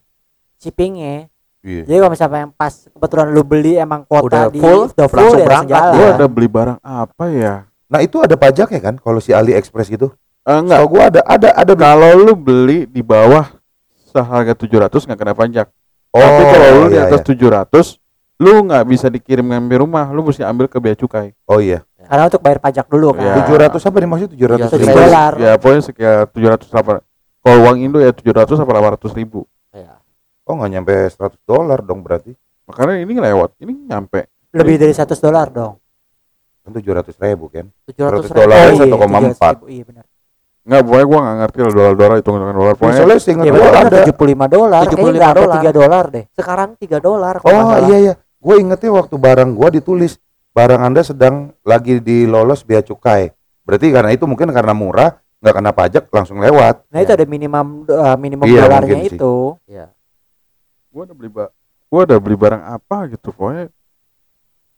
shippingnya. 0.57 1.25
Iya. 1.65 1.81
Jadi 1.83 1.97
kalau 1.97 2.11
misalnya 2.13 2.39
yang 2.45 2.53
pas 2.53 2.85
kebetulan 2.85 3.27
lu 3.33 3.41
beli 3.41 3.73
emang 3.75 4.05
kuota 4.05 4.45
Udah 4.45 4.53
di 4.53 4.61
full, 4.61 4.85
udah 4.87 5.07
full 5.09 5.17
langsung 5.17 5.39
ya 5.41 5.47
berangkat. 5.49 5.73
jalan. 5.73 5.91
Gua 5.91 6.05
Iya. 6.05 6.13
ada 6.13 6.27
beli 6.29 6.47
barang 6.47 6.79
apa 6.79 7.25
ya? 7.33 7.53
Nah 7.89 7.99
itu 7.99 8.17
ada 8.21 8.35
pajaknya 8.37 8.79
kan 8.79 8.95
kalau 9.01 9.17
si 9.17 9.33
AliExpress 9.33 9.89
gitu. 9.89 10.13
Eh, 10.45 10.53
enggak. 10.53 10.77
Kalau 10.77 10.87
gua 10.87 11.03
ada 11.09 11.21
ada 11.25 11.49
ada 11.57 11.73
Bi. 11.73 11.81
Kalau 11.81 12.09
lu 12.21 12.33
beli 12.37 12.85
di 12.85 13.01
bawah 13.01 13.49
seharga 14.07 14.53
700 14.53 15.09
nggak 15.09 15.17
kena 15.17 15.33
pajak. 15.33 15.67
Oh, 16.15 16.21
Tapi 16.23 16.43
kalau 16.47 16.67
lu 16.71 16.83
di 16.91 16.97
iya, 16.97 17.07
atas 17.09 17.21
iya. 17.23 17.97
700 17.97 17.99
lu 18.37 18.53
nggak 18.69 18.83
bisa 18.85 19.07
dikirim 19.09 19.47
sampai 19.49 19.77
rumah, 19.81 20.05
lu 20.13 20.21
mesti 20.21 20.45
ambil 20.45 20.69
ke 20.69 20.77
bea 20.77 20.93
cukai. 20.93 21.33
Oh 21.49 21.57
iya. 21.57 21.81
Karena 22.07 22.29
untuk 22.31 22.39
bayar 22.39 22.59
pajak 22.61 22.85
dulu 22.87 23.17
kan. 23.17 23.25
Iya. 23.25 23.43
700 23.73 23.81
apa 23.89 23.97
nih 23.99 24.09
maksudnya 24.09 24.31
700 24.37 24.71
Tujuh 24.71 24.87
ribu? 24.87 24.97
dolar. 24.97 25.31
Ya 25.41 25.51
pokoknya 25.59 25.81
sekitar 25.83 26.23
700 26.31 26.79
apa. 26.79 26.93
Kalau 27.43 27.57
uang 27.65 27.77
Indo 27.81 27.99
ya 27.99 28.11
700 28.13 28.55
apa 28.63 28.71
800 28.71 29.17
ribu. 29.17 29.41
Ya. 29.73 29.99
Oh 30.47 30.53
nggak 30.55 30.69
nyampe 30.71 30.93
100 31.11 31.35
dolar 31.43 31.79
dong 31.83 31.99
berarti. 32.05 32.31
Makanya 32.67 32.99
ini 33.03 33.13
lewat, 33.17 33.57
ini 33.63 33.73
nyampe. 33.87 34.27
Lebih 34.55 34.75
dari 34.79 34.93
100 34.95 35.17
dolar 35.19 35.47
dong. 35.51 35.75
Kan 36.63 36.71
700 36.75 37.15
ribu 37.19 37.45
kan. 37.51 37.65
700 37.89 38.27
100 38.27 38.31
ribu. 38.31 38.35
dolar. 38.37 38.55
Oh, 38.55 38.75
Dolarnya 38.77 38.85
iya, 38.85 38.95
1,4. 38.95 39.33
700 39.33 39.55
ribu, 39.57 39.65
Iya 39.67 39.83
benar. 39.87 40.05
Enggak, 40.67 40.81
pokoknya 40.83 41.05
gua 41.07 41.19
nggak 41.23 41.37
ngerti 41.39 41.57
lah 41.63 41.71
dolar-dolar 41.71 42.15
itu 42.19 42.29
dengan 42.35 42.55
dolar. 42.59 42.73
Pokoknya 42.75 42.97
Soalnya 42.99 43.19
seingat 43.23 43.45
Iya 43.47 43.53
gua 43.55 43.63
benar 43.63 43.85
ada. 43.87 43.97
75 44.03 44.47
dolar. 44.51 44.81
75 44.83 44.91
Kayaknya 44.91 45.07
nggak 45.07 45.23
sampai 45.31 45.39
dolar. 45.39 45.63
3 45.63 45.79
dolar 45.79 46.03
deh. 46.11 46.25
sekarang 46.35 46.69
3 46.75 46.99
dolar 46.99 47.33
Oh 47.39 47.71
iya 47.87 47.97
iya. 48.03 48.13
Gue 48.37 48.55
ingetnya 48.59 48.91
waktu 48.91 49.15
barang 49.15 49.49
gua 49.55 49.69
ditulis 49.71 50.19
barang 50.51 50.81
anda 50.83 51.01
sedang 51.07 51.55
lagi 51.63 52.03
dilolos 52.03 52.67
bea 52.67 52.83
cukai. 52.83 53.31
Berarti 53.63 53.87
karena 53.95 54.11
itu 54.11 54.27
mungkin 54.27 54.51
karena 54.51 54.75
murah 54.75 55.15
nggak 55.39 55.55
kena 55.55 55.71
pajak 55.71 56.03
langsung 56.11 56.43
lewat. 56.43 56.83
Nah 56.91 56.99
itu 56.99 57.11
ada 57.15 57.23
minimum 57.23 57.87
uh, 57.87 58.17
minimum 58.19 58.43
Iya, 58.43 58.67
dolarnya 58.67 58.99
itu. 59.07 59.55
Iya. 59.71 59.87
gua 60.91 61.05
udah 61.07 61.15
beli 61.15 61.29
ba 61.29 61.45
gua 61.87 62.01
udah 62.09 62.17
beli 62.19 62.35
barang 62.35 62.63
apa 62.65 62.97
gitu 63.13 63.29
pokoknya 63.29 63.69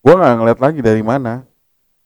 gua 0.03 0.13
nggak 0.19 0.33
ngeliat 0.35 0.59
lagi 0.59 0.79
dari 0.83 0.99
mana 0.99 1.47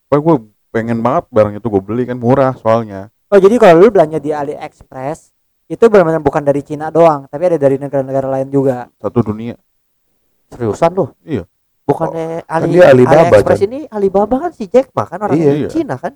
pokoknya 0.05 0.21
gua 0.21 0.35
pengen 0.69 0.99
banget 1.01 1.25
barang 1.33 1.53
itu 1.57 1.65
gua 1.65 1.81
beli 1.81 2.03
kan 2.05 2.17
murah 2.21 2.53
soalnya 2.53 3.09
Oh 3.33 3.39
jadi 3.39 3.55
kalau 3.57 3.81
lu 3.81 3.89
belanja 3.89 4.21
di 4.21 4.29
AliExpress 4.29 5.33
itu 5.65 5.81
benar-benar 5.89 6.21
bukan 6.21 6.45
dari 6.45 6.61
Cina 6.61 6.87
doang, 6.87 7.25
tapi 7.25 7.49
ada 7.49 7.57
dari 7.57 7.81
negara-negara 7.81 8.29
lain 8.29 8.47
juga. 8.47 8.85
satu 8.95 9.25
dunia 9.25 9.57
seriusan 10.47 10.93
lu 10.93 11.09
Iya. 11.25 11.49
bukannya 11.81 12.45
kan 12.45 12.61
Ali, 12.61 12.77
dia 12.77 12.93
Alibaba, 12.93 13.25
AliExpress 13.25 13.57
Chan. 13.57 13.67
ini 13.67 13.79
Alibaba 13.89 14.35
kan 14.37 14.51
si 14.53 14.69
Jack 14.69 14.93
Ma 14.93 15.03
kan 15.03 15.17
orang 15.19 15.33
Iya. 15.33 15.65
Cina 15.65 15.97
kan 15.97 16.13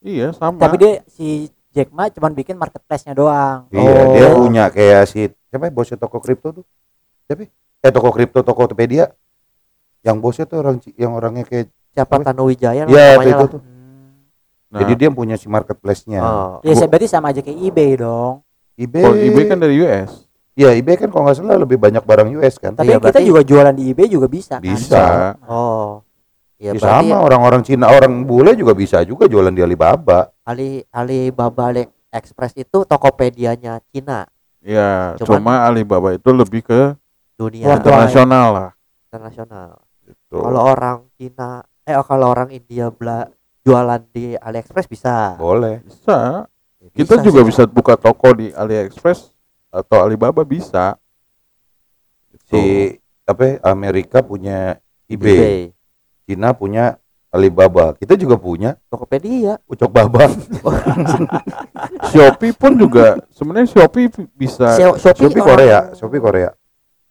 iya 0.00 0.30
sama 0.30 0.54
Tapi 0.56 0.76
dia 0.78 0.92
si 1.04 1.50
Jack 1.68 1.90
Ma 1.90 2.06
cuman 2.06 2.30
bikin 2.30 2.54
marketplace-nya 2.54 3.10
doang. 3.12 3.66
Iya, 3.68 3.82
Oh. 3.82 4.12
dia 4.12 4.26
punya 4.30 4.64
kayak 4.68 5.02
si 5.04 5.20
siapa 5.50 5.66
ya 5.66 5.72
bosnya 5.72 5.98
toko 5.98 6.22
kripto 6.22 6.52
tuh? 6.52 6.64
Siapa? 7.26 7.42
ya? 7.42 7.50
Eh 7.80 7.90
toko 7.90 8.08
kripto 8.08 8.38
Tokopedia. 8.40 9.10
Yang 10.00 10.16
bosnya 10.20 10.44
tuh 10.46 10.58
orang 10.60 10.78
yang 10.94 11.12
orangnya 11.12 11.42
kayak 11.42 11.74
siapa 11.90 12.20
Apa? 12.20 12.30
Tanuwijaya 12.30 12.86
Iya, 12.86 13.18
namanya 13.18 13.24
itu 13.24 13.34
lah 13.34 13.50
tuh. 13.50 13.60
Nah, 14.72 14.80
Jadi 14.80 14.92
dia 14.96 15.08
punya 15.08 15.36
si 15.36 15.46
marketplace-nya. 15.46 16.20
oh. 16.20 16.52
Ya 16.60 16.72
saya 16.72 16.88
berarti 16.88 17.04
sama 17.04 17.28
aja 17.28 17.38
kayak 17.38 17.60
eBay 17.62 18.00
dong. 18.00 18.40
eBay. 18.72 19.04
kalau 19.04 19.16
eBay 19.20 19.44
kan 19.44 19.60
dari 19.60 19.76
US 19.78 20.24
Iya, 20.52 20.72
eBay 20.74 20.96
kan 20.96 21.08
kalau 21.08 21.24
nggak 21.24 21.36
salah 21.38 21.56
lebih 21.56 21.76
banyak 21.76 22.00
barang 22.00 22.28
US 22.34 22.56
kan. 22.56 22.72
Tapi 22.72 22.88
Iya, 22.88 22.96
kita 22.98 23.04
berarti- 23.14 23.24
juga 23.26 23.40
jualan 23.42 23.74
di 23.74 23.84
eBay 23.86 24.08
juga 24.08 24.26
bisa 24.26 24.56
kan? 24.56 24.64
Bisa. 24.64 25.04
oh 25.44 26.00
Ya, 26.56 26.70
ya 26.70 26.78
berarti 26.78 27.08
sama 27.08 27.16
orang-orang 27.20 27.62
Cina, 27.62 27.90
orang 27.90 28.22
bule 28.22 28.54
juga 28.54 28.70
bisa 28.72 29.02
juga 29.02 29.26
jualan 29.26 29.50
di 29.50 29.60
Alibaba. 29.60 30.30
Ali 30.42 30.86
Alibaba 30.88 31.68
AliExpress 31.68 32.54
itu 32.56 32.86
Tokopedia-nya 32.86 33.82
Cina 33.88 34.24
ya 34.58 35.18
Cuman- 35.18 35.42
cuma 35.42 35.54
Alibaba 35.64 36.14
itu 36.14 36.30
lebih 36.30 36.62
ke 36.62 36.94
dunia 37.34 37.66
Worldwide. 37.66 37.82
internasional 37.82 38.46
lah 38.48 38.70
internasional 39.04 39.68
gitu. 40.02 40.38
kalau 40.38 40.62
orang 40.62 40.98
Cina 41.12 41.50
eh 41.82 41.98
kalau 42.00 42.30
orang 42.30 42.48
India 42.48 42.86
bela 42.88 43.26
jualan 43.62 44.02
di 44.10 44.34
AliExpress 44.38 44.86
bisa. 44.90 45.38
Boleh. 45.38 45.82
bisa. 45.82 46.46
Ya, 46.82 46.88
kita 46.92 47.22
bisa 47.22 47.26
juga 47.26 47.40
sih. 47.42 47.48
bisa 47.54 47.62
buka 47.70 47.94
toko 47.94 48.34
di 48.34 48.50
AliExpress 48.50 49.30
atau 49.70 50.02
Alibaba 50.02 50.42
bisa. 50.42 50.98
Si 52.50 52.98
apa 53.22 53.42
ya, 53.46 53.54
Amerika 53.64 54.20
punya 54.20 54.76
eBay, 55.08 55.38
eBay, 55.38 55.60
Cina 56.26 56.52
punya 56.52 56.98
Alibaba. 57.32 57.96
Kita 57.96 58.18
juga 58.18 58.36
punya. 58.36 58.76
Tokopedia. 58.92 59.56
Ucok 59.64 59.88
Babang. 59.88 60.36
Shopee 62.12 62.52
pun 62.52 62.76
juga 62.76 63.16
sebenarnya 63.32 63.72
Shopee 63.72 64.10
bisa. 64.36 64.76
Shopee, 64.76 65.16
Shopee, 65.16 65.40
Korea, 65.40 65.96
Shopee 65.96 66.20
Korea, 66.20 66.50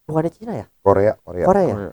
bukannya 0.06 0.32
Cina 0.36 0.54
ya? 0.60 0.66
Korea, 0.84 1.16
Korea. 1.24 1.46
Korea. 1.48 1.74
Iya. 1.74 1.92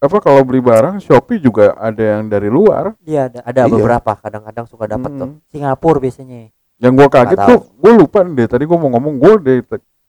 Apa 0.00 0.16
kalau 0.18 0.40
beli 0.42 0.58
barang 0.58 0.96
Shopee 0.98 1.36
juga 1.36 1.76
ada 1.76 2.00
yang 2.00 2.26
dari 2.26 2.48
luar 2.48 2.96
Iya 3.02 3.28
ada. 3.28 3.40
ada 3.42 3.60
Iya. 3.62 3.70
beberapa 3.70 4.12
kadang-kadang 4.14 4.64
suka 4.64 4.84
dapat 4.86 5.10
tuh 5.12 5.28
Hmm. 5.30 5.44
Singapura 5.46 5.98
biasanya. 5.98 6.48
yang 6.76 6.92
gua 6.94 7.06
kaget 7.06 7.36
Nggak 7.36 7.48
tuh 7.50 7.60
gue 7.76 7.92
lupa 7.94 8.18
nih 8.22 8.46
tadi 8.46 8.64
gua 8.64 8.78
mau 8.78 8.88
ngomong 8.90 9.14
gue 9.16 9.32
dari 9.38 9.60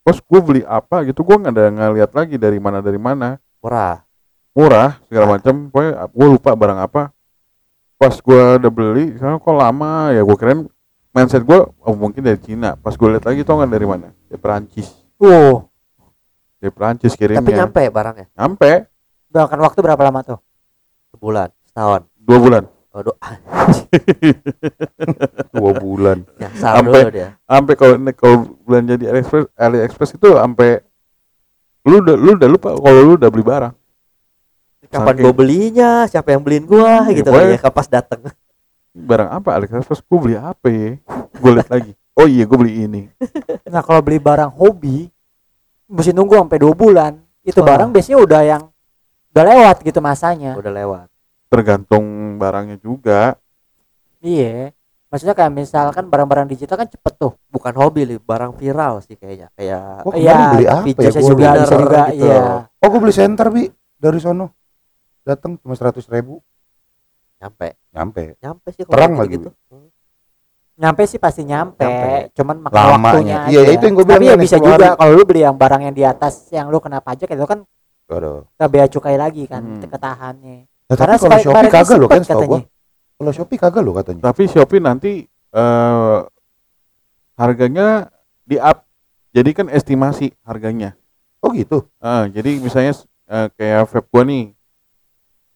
pas 0.02 0.16
gue 0.16 0.40
beli 0.42 0.62
apa 0.64 1.04
gitu 1.04 1.22
gua 1.22 1.36
nggak 1.38 1.52
ada 1.52 1.64
ngeliat 1.70 2.12
lagi 2.12 2.36
dari 2.36 2.58
mana 2.58 2.80
dari 2.80 2.96
mana 2.96 3.36
murah 3.60 4.00
murah 4.52 4.96
segala 5.04 5.26
Ah. 5.26 5.32
macam 5.34 5.54
pokoknya 5.68 5.92
gue 6.08 6.28
lupa 6.30 6.52
barang 6.54 6.80
apa 6.82 7.04
pas 7.98 8.16
gua 8.18 8.56
udah 8.58 8.72
beli 8.72 9.14
sekarang 9.14 9.38
kok 9.38 9.52
lama 9.54 9.92
ya 10.10 10.22
gue 10.22 10.34
keren 10.36 10.60
mindset 11.12 11.44
gua 11.44 11.68
oh 11.78 11.94
mungkin 11.94 12.24
dari 12.24 12.40
Cina 12.40 12.74
pas 12.74 12.92
gue 12.92 13.08
lihat 13.10 13.26
lagi 13.26 13.44
tau 13.44 13.56
nggak 13.58 13.70
dari 13.70 13.86
mana 13.86 14.08
dari 14.26 14.40
Perancis 14.40 14.88
Wow. 15.18 15.68
dari 16.58 16.72
Perancis 16.72 17.14
kirimnya 17.14 17.44
tapi 17.44 17.52
nyampe 17.54 17.84
barangnya 17.86 18.26
nyampe 18.34 18.88
Bahkan 19.32 19.58
waktu 19.58 19.80
berapa 19.80 20.02
lama 20.02 20.22
tuh? 20.22 20.40
sebulan 21.12 21.52
setahun 21.68 22.08
dua 22.16 22.38
bulan 22.40 22.64
Waduh, 22.92 23.16
Dua 25.54 25.72
bulan. 25.74 26.18
nyasar 26.36 26.72
Sampai- 26.76 27.04
dia. 27.10 27.30
sampai 27.42 27.74
kalau 27.76 27.94
kalau 28.12 28.36
belanja 28.62 28.94
di 28.96 29.06
AliExpress 29.06 29.46
AliExpress 29.54 30.12
itu 30.14 30.28
sampai 30.30 30.70
lu 31.84 32.00
udah 32.00 32.16
lu 32.16 32.30
udah 32.34 32.48
lupa 32.48 32.68
kalau 32.74 33.00
lu 33.02 33.12
udah 33.16 33.28
beli 33.28 33.44
barang 33.46 33.74
Kapan 34.88 35.14
gue 35.18 35.32
belinya? 35.32 35.90
Siapa 36.06 36.30
yang 36.30 36.42
beliin 36.42 36.64
gua 36.64 37.06
Iya, 37.08 37.14
gitu 37.14 37.28
pokoknya- 37.28 37.50
kan 37.50 37.54
ya. 37.54 37.60
Kapas 37.62 37.88
dateng. 37.88 38.20
barang 38.92 39.30
apa 39.32 39.50
AliExpress 39.54 40.02
gue 40.02 40.18
beli 40.22 40.36
apa 40.36 40.66
ya 40.68 40.90
gue 41.34 41.50
lihat 41.54 41.70
lagi 41.70 41.92
oh 42.14 42.26
iya 42.26 42.44
gue 42.44 42.58
beli 42.58 42.74
ini 42.82 43.02
Nah 43.66 43.80
kalau 43.80 44.00
beli 44.00 44.18
barang 44.18 44.50
hobi 44.50 45.06
mesti 45.88 46.10
nunggu 46.10 46.34
sampai 46.38 46.58
dua 46.58 46.72
bulan. 46.72 47.12
Itu 47.42 47.60
Wah. 47.60 47.68
barang 47.72 47.90
biasanya 47.90 48.18
udah 48.18 48.42
yang 48.46 48.62
udah 49.32 49.44
lewat 49.46 49.78
gitu 49.82 50.00
masanya. 50.00 50.54
Udah 50.54 50.70
lewat. 50.70 51.08
tergantung 51.48 52.04
barangnya 52.36 52.80
juga 52.80 53.36
iya 54.20 54.72
maksudnya 55.08 55.36
kayak 55.36 55.52
misalkan 55.52 56.08
barang-barang 56.08 56.48
digital 56.48 56.80
kan 56.80 56.88
cepet 56.88 57.14
tuh 57.20 57.36
bukan 57.48 57.76
hobi 57.76 58.08
li, 58.08 58.16
barang 58.16 58.56
viral 58.56 59.04
sih 59.04 59.20
kayaknya 59.20 59.52
kayak 59.54 60.08
Iya, 60.16 60.32
kemarin 60.32 60.48
beli 60.50 60.66
apa 60.66 60.88
ya? 60.96 61.10
Gua 61.12 61.28
juga 61.28 61.50
bisa 61.58 61.76
juga 61.76 62.02
gitu. 62.08 62.24
iya 62.24 62.42
Oh, 62.80 62.88
gue 62.88 63.00
beli 63.00 63.12
center 63.12 63.48
bi 63.48 63.68
dari 63.96 64.18
sono. 64.18 64.56
Datang 65.22 65.60
cuma 65.60 65.76
seratus 65.76 66.08
ribu. 66.08 66.40
nyampe 67.38 67.76
Nyampe. 67.92 68.24
nyampe 68.38 68.68
sih 68.72 68.84
Terang 68.86 69.14
lagi, 69.16 69.36
gitu 69.36 69.50
nyampe 70.74 71.04
sih 71.04 71.20
pasti 71.20 71.44
nyampe, 71.44 71.84
Nyampe. 71.84 72.32
cuman 72.32 72.56
makan 72.64 72.74
Lamanya. 72.74 72.96
waktunya 73.12 73.38
Iya, 73.50 73.60
aja. 73.62 73.72
itu 73.76 73.84
yang 73.84 73.94
gua 73.94 74.06
bilang 74.08 74.18
tapi 74.18 74.30
ya 74.30 74.36
bisa 74.40 74.56
10 74.56 74.66
juga 74.72 74.88
kalau 74.96 75.12
lu 75.12 75.24
beli 75.26 75.42
yang 75.42 75.54
barang 75.54 75.82
yang 75.84 75.94
di 75.94 76.04
atas 76.04 76.34
yang 76.50 76.72
lu 76.72 76.80
kena 76.80 76.98
pajak 76.98 77.28
itu 77.28 77.44
kan 77.44 77.60
Aduh. 78.12 78.44
ke 78.52 78.66
bea 78.68 78.86
cukai 78.88 79.16
lagi 79.16 79.44
kan 79.46 79.64
Hmm. 79.64 79.82
ketahannya 79.84 80.68
Nah, 80.92 80.96
karena 81.00 81.16
tapi 81.16 81.24
kalau 81.24 81.40
Shopee 81.40 81.72
kagak 81.72 81.98
loh 81.98 82.10
kan 82.12 82.20
setahu 82.22 82.44
gua. 82.46 82.60
Kalau 83.16 83.32
Shopee 83.32 83.56
kagak 83.58 83.82
loh 83.82 83.94
katanya. 83.96 84.22
tapi 84.22 84.44
Shopee 84.46 84.84
nanti 84.84 85.12
eh 85.28 86.20
harganya 87.36 88.12
di 88.44 88.58
up 88.58 88.84
jadi 89.32 89.50
kan 89.56 89.68
estimasi 89.68 90.36
harganya 90.44 90.94
Oh 91.42 91.50
gitu. 91.58 91.90
Ah, 91.98 92.30
jadi 92.30 92.62
misalnya 92.62 92.94
eh, 93.26 93.48
kayak 93.58 93.90
vape 93.90 94.08
gua 94.14 94.22
nih 94.22 94.54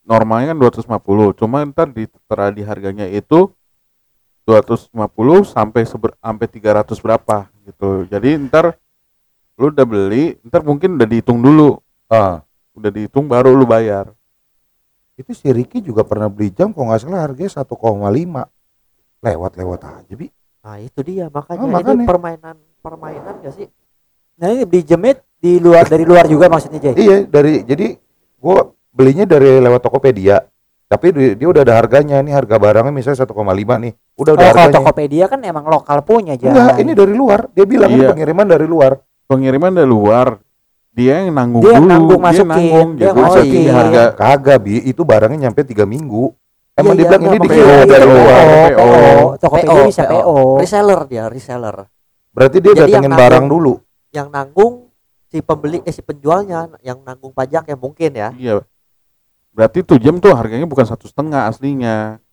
normalnya 0.02 0.54
kan 0.54 0.58
250 0.58 1.34
cuma 1.34 1.62
ntar 1.62 1.90
ditera 1.90 2.50
di 2.50 2.62
harganya 2.62 3.06
itu 3.06 3.50
250 4.46 4.94
sampai 5.44 5.82
seber, 5.84 6.14
sampai 6.18 6.46
300 6.46 7.02
berapa 7.02 7.50
gitu 7.66 8.06
jadi 8.06 8.38
ntar 8.38 8.78
lu 9.58 9.74
udah 9.74 9.86
beli 9.86 10.38
ntar 10.46 10.62
mungkin 10.62 10.98
udah 10.98 11.08
dihitung 11.10 11.42
dulu 11.42 11.82
Ah, 12.06 12.45
udah 12.76 12.90
dihitung 12.90 13.26
baru 13.26 13.52
lu 13.52 13.64
bayar 13.64 14.12
itu 15.16 15.32
si 15.32 15.48
Ricky 15.48 15.80
juga 15.80 16.04
pernah 16.04 16.28
beli 16.28 16.52
jam 16.52 16.70
kalau 16.70 16.92
nggak 16.92 17.02
salah 17.02 17.24
harganya 17.24 17.48
1,5. 17.56 18.52
Lewat-lewat 19.22 19.80
aja, 19.82 20.14
Bi. 20.14 20.28
nah 20.60 20.76
itu 20.78 21.00
dia 21.02 21.26
makanya, 21.28 21.62
Oh, 21.62 21.72
makanya. 21.72 21.96
ini 21.96 22.06
permainan 22.06 22.56
permainan 22.78 23.34
gak 23.40 23.54
sih 23.54 23.68
nah 24.36 24.50
ini 24.50 24.68
di 24.68 24.82
jemit 24.82 25.24
di 25.36 25.58
luar 25.58 25.86
dari 25.86 26.04
luar 26.04 26.28
juga 26.28 26.46
maksudnya 26.46 26.78
Jay 26.80 26.94
Iya, 26.94 27.18
dari 27.24 27.64
jadi 27.64 27.96
gua 28.36 28.70
belinya 28.92 29.24
dari 29.24 29.58
lewat 29.58 29.82
Tokopedia. 29.82 30.44
Tapi 30.86 31.08
di- 31.10 31.34
dia 31.34 31.48
udah 31.50 31.64
ada 31.64 31.76
harganya 31.76 32.20
nih 32.20 32.32
harga 32.32 32.56
barangnya 32.56 32.92
misalnya 32.92 33.24
1,5 33.24 33.80
nih. 33.80 33.92
Udah 34.14 34.32
Oh, 34.32 34.38
udah 34.38 34.46
kalau 34.46 34.62
harganya. 34.62 34.76
Tokopedia 34.78 35.26
kan 35.26 35.40
emang 35.42 35.66
lokal 35.66 36.04
punya 36.04 36.36
aja. 36.36 36.46
Enggak, 36.46 36.78
ini 36.78 36.92
dari 36.94 37.14
luar. 37.14 37.40
Dia 37.50 37.66
bilang 37.66 37.90
ini 37.90 38.04
Iya. 38.04 38.10
pengiriman 38.12 38.46
dari 38.46 38.66
luar. 38.66 38.94
pengiriman 39.26 39.74
dari 39.74 39.90
luar 39.90 40.38
dia 40.96 41.16
yang 41.22 41.36
nanggung 41.36 41.60
Dia 41.60 41.76
dulu 41.76 41.86
nanggung 41.86 42.16
dia 42.16 42.26
masukin, 42.26 42.48
nanggung 42.48 42.90
dia 42.96 42.98
dia 42.98 43.06
yang 43.06 43.18
masukin 43.20 43.60
di 43.60 43.68
harga 43.68 44.04
Kagak, 44.16 44.58
Bi. 44.64 44.76
Itu 44.82 45.02
barangnya 45.04 45.40
nyampe 45.46 45.62
3 45.62 45.84
minggu. 45.84 46.32
Emang 46.74 46.92
Iya, 46.92 46.98
dia 46.98 47.06
bilang 47.06 47.22
iya, 47.22 47.28
ini 47.28 47.36
iya, 47.36 47.44
dikirim 47.46 47.68
PO, 47.68 47.84
dari 47.86 48.06
PO. 48.06 48.12
luar. 48.12 48.44
PO. 48.48 48.88
Tokopedia 49.38 49.82
bisa 49.86 50.04
PO. 50.06 50.36
reseller 50.58 51.02
dia 51.06 51.24
reseller 51.28 51.78
Berarti 52.32 52.58
dia 52.60 52.74
datengin 52.74 53.02
nanggung. 53.06 53.20
barang 53.22 53.46
dulu. 53.46 53.74
yang 54.10 54.28
nanggung 54.30 54.74
si 55.26 55.40
pembeli 55.40 55.80
eh 55.82 55.92
si 55.92 56.00
penjualnya 56.00 56.72
yang 56.80 57.00
nanggung 57.02 57.32
pajak 57.32 57.68
ya 57.68 57.76
mungkin 57.76 58.12
ya 58.12 58.32
iya 58.34 58.64
berarti 59.52 59.84
tuh 59.84 60.00
jam 60.00 60.16
tuh 60.18 60.32
harganya 60.32 60.64
bukan 60.64 60.84
satu 60.84 61.04
setengah 61.04 61.48
aslinya 61.48 62.24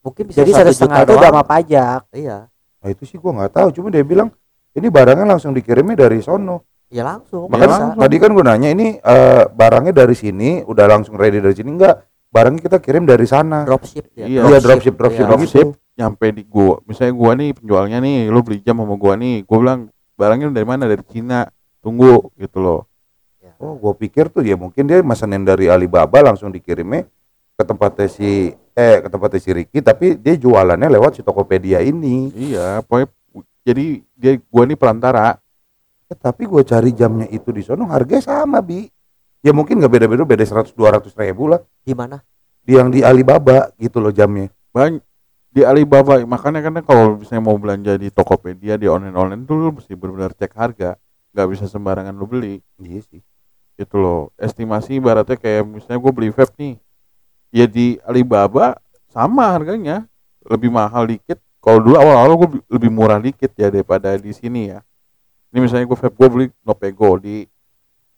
mungkin 0.00 0.30
bisa 0.30 0.40
Jadi 0.40 0.50
satu 0.52 0.70
setengah 0.70 1.02
itu 1.02 1.12
udah 1.12 1.28
sama 1.28 1.42
pajak. 1.42 2.02
iya 2.12 2.46
Nah, 2.78 2.88
itu 2.88 3.02
sih 3.04 3.14
gua 3.14 3.34
nggak 3.34 3.52
tahu. 3.52 3.68
Cuma 3.72 3.90
dia 3.90 4.00
bilang 4.00 4.30
ini 4.72 4.88
barangnya 4.88 5.26
langsung 5.28 5.50
dikirimnya 5.50 5.98
dari 5.98 6.22
sono. 6.22 6.69
Ya 6.90 7.02
langsung 7.02 7.46
Ya, 7.46 7.54
Makanya 7.54 7.68
bisa. 7.70 8.00
tadi 8.02 8.16
kan 8.18 8.30
gue 8.30 8.44
nanya 8.44 8.68
ini 8.68 8.86
eh, 8.96 9.42
barangnya 9.46 9.94
dari 9.96 10.12
sini, 10.12 10.60
udah 10.62 10.84
langsung 10.84 11.14
ready 11.14 11.38
dari 11.38 11.54
sini 11.54 11.70
enggak? 11.70 12.02
Barangnya 12.28 12.62
kita 12.62 12.78
kirim 12.78 13.06
dari 13.06 13.26
sana. 13.26 13.62
dropship 13.64 14.10
dia 14.12 14.26
Iya. 14.26 14.42
Iya, 14.44 14.58
dropship, 14.58 14.94
dropship 14.94 15.24
Iya. 15.24 15.34
begitu. 15.34 15.74
nyampe 15.90 16.32
di 16.32 16.44
gua 16.44 16.80
misalnya 16.84 17.12
gua 17.12 17.36
nih 17.36 17.52
penjualnya 17.52 17.98
nih 18.00 18.18
lu 18.26 18.40
beli 18.40 18.64
jam 18.64 18.72
sama 18.74 18.96
gua 18.96 19.20
nih 19.20 19.44
gua 19.44 19.58
bilang 19.60 19.80
barangnya 20.16 20.48
dari 20.48 20.64
mana 20.64 20.88
dari 20.88 21.04
Cina 21.04 21.44
tunggu 21.78 22.32
gitu 22.36 22.56
loh 22.56 22.80
Oh, 23.60 23.76
gue 23.76 23.92
pikir 24.00 24.32
tuh 24.32 24.40
ya 24.40 24.56
mungkin 24.56 24.88
dia 24.88 25.04
mesenin 25.04 25.44
dari 25.44 25.68
Alibaba 25.68 26.24
langsung 26.24 26.48
dikirimnya 26.48 27.04
ke 27.52 27.60
tempatnya 27.60 28.08
si 28.08 28.48
eh 28.72 28.96
ke 28.96 29.08
tempatnya 29.12 29.36
si 29.36 29.52
Ricky, 29.52 29.84
tapi 29.84 30.16
dia 30.16 30.32
jualannya 30.32 30.88
lewat 30.88 31.12
si 31.12 31.22
Tokopedia 31.22 31.84
ini. 31.84 32.32
iya 32.32 32.80
pokoknya 32.80 33.12
jadi 33.60 33.86
dia 34.16 34.32
gua 34.48 34.64
nih 34.64 34.80
perantara 34.80 35.36
Eh, 36.10 36.18
tapi 36.18 36.42
gue 36.44 36.62
cari 36.66 36.90
jamnya 36.90 37.30
itu 37.30 37.54
di 37.54 37.62
sono 37.62 37.86
harganya 37.86 38.22
sama 38.26 38.58
bi. 38.58 38.90
Ya 39.40 39.54
mungkin 39.54 39.78
nggak 39.80 39.92
beda-beda, 39.94 40.22
beda 40.26 40.44
100 40.44 40.74
200 40.74 41.14
ribu 41.16 41.48
lah. 41.48 41.62
di 41.80 41.94
mana 41.96 42.20
Di 42.60 42.76
yang 42.76 42.92
di 42.92 43.00
Alibaba 43.00 43.72
gitu 43.78 44.02
loh 44.02 44.12
jamnya. 44.12 44.50
banyak 44.70 45.00
di 45.50 45.66
Alibaba 45.66 46.22
makanya 46.22 46.62
kan 46.62 46.78
kalau 46.86 47.18
misalnya 47.18 47.42
mau 47.42 47.58
belanja 47.58 47.98
di 47.98 48.06
Tokopedia 48.06 48.78
di 48.78 48.86
online 48.86 49.16
online 49.18 49.42
tuh 49.42 49.58
lu 49.58 49.74
mesti 49.74 49.98
benar-benar 49.98 50.30
cek 50.30 50.54
harga 50.54 50.94
nggak 51.34 51.46
bisa 51.50 51.66
sembarangan 51.66 52.14
lu 52.14 52.22
beli 52.30 52.62
Iya 52.78 53.02
sih. 53.02 53.18
gitu 53.74 53.96
loh 53.98 54.30
estimasi 54.38 55.02
ibaratnya 55.02 55.34
kayak 55.34 55.66
misalnya 55.66 55.98
gue 55.98 56.12
beli 56.14 56.30
vape 56.30 56.54
nih 56.54 56.74
ya 57.50 57.66
di 57.66 57.98
Alibaba 58.06 58.78
sama 59.10 59.50
harganya 59.50 60.06
lebih 60.46 60.70
mahal 60.70 61.10
dikit 61.10 61.42
kalau 61.58 61.82
dulu 61.82 61.98
awal-awal 61.98 62.46
gue 62.46 62.48
lebih 62.70 62.90
murah 62.94 63.18
dikit 63.18 63.50
ya 63.58 63.74
daripada 63.74 64.14
di 64.14 64.30
sini 64.30 64.70
ya 64.70 64.86
ini 65.50 65.58
misalnya 65.62 65.86
gue 65.86 65.98
vape 65.98 66.14
gue 66.14 66.28
beli 66.30 66.46
Nopego 66.62 67.18
di 67.18 67.46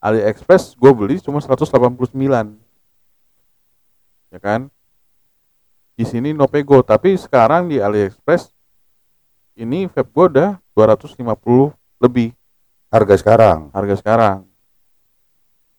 AliExpress 0.02 0.76
gue 0.76 0.92
beli 0.92 1.16
cuma 1.20 1.40
189 1.40 2.12
ya 4.32 4.38
kan 4.40 4.68
di 5.92 6.04
sini 6.04 6.32
Nopego 6.32 6.80
tapi 6.84 7.16
sekarang 7.16 7.68
di 7.72 7.80
AliExpress 7.80 8.52
ini 9.60 9.88
vape 9.88 10.08
gue 10.12 10.26
udah 10.38 10.50
250 10.76 11.20
lebih 12.02 12.32
Harga 12.92 13.16
sekarang. 13.16 13.72
harga 13.72 13.96
sekarang 13.96 14.38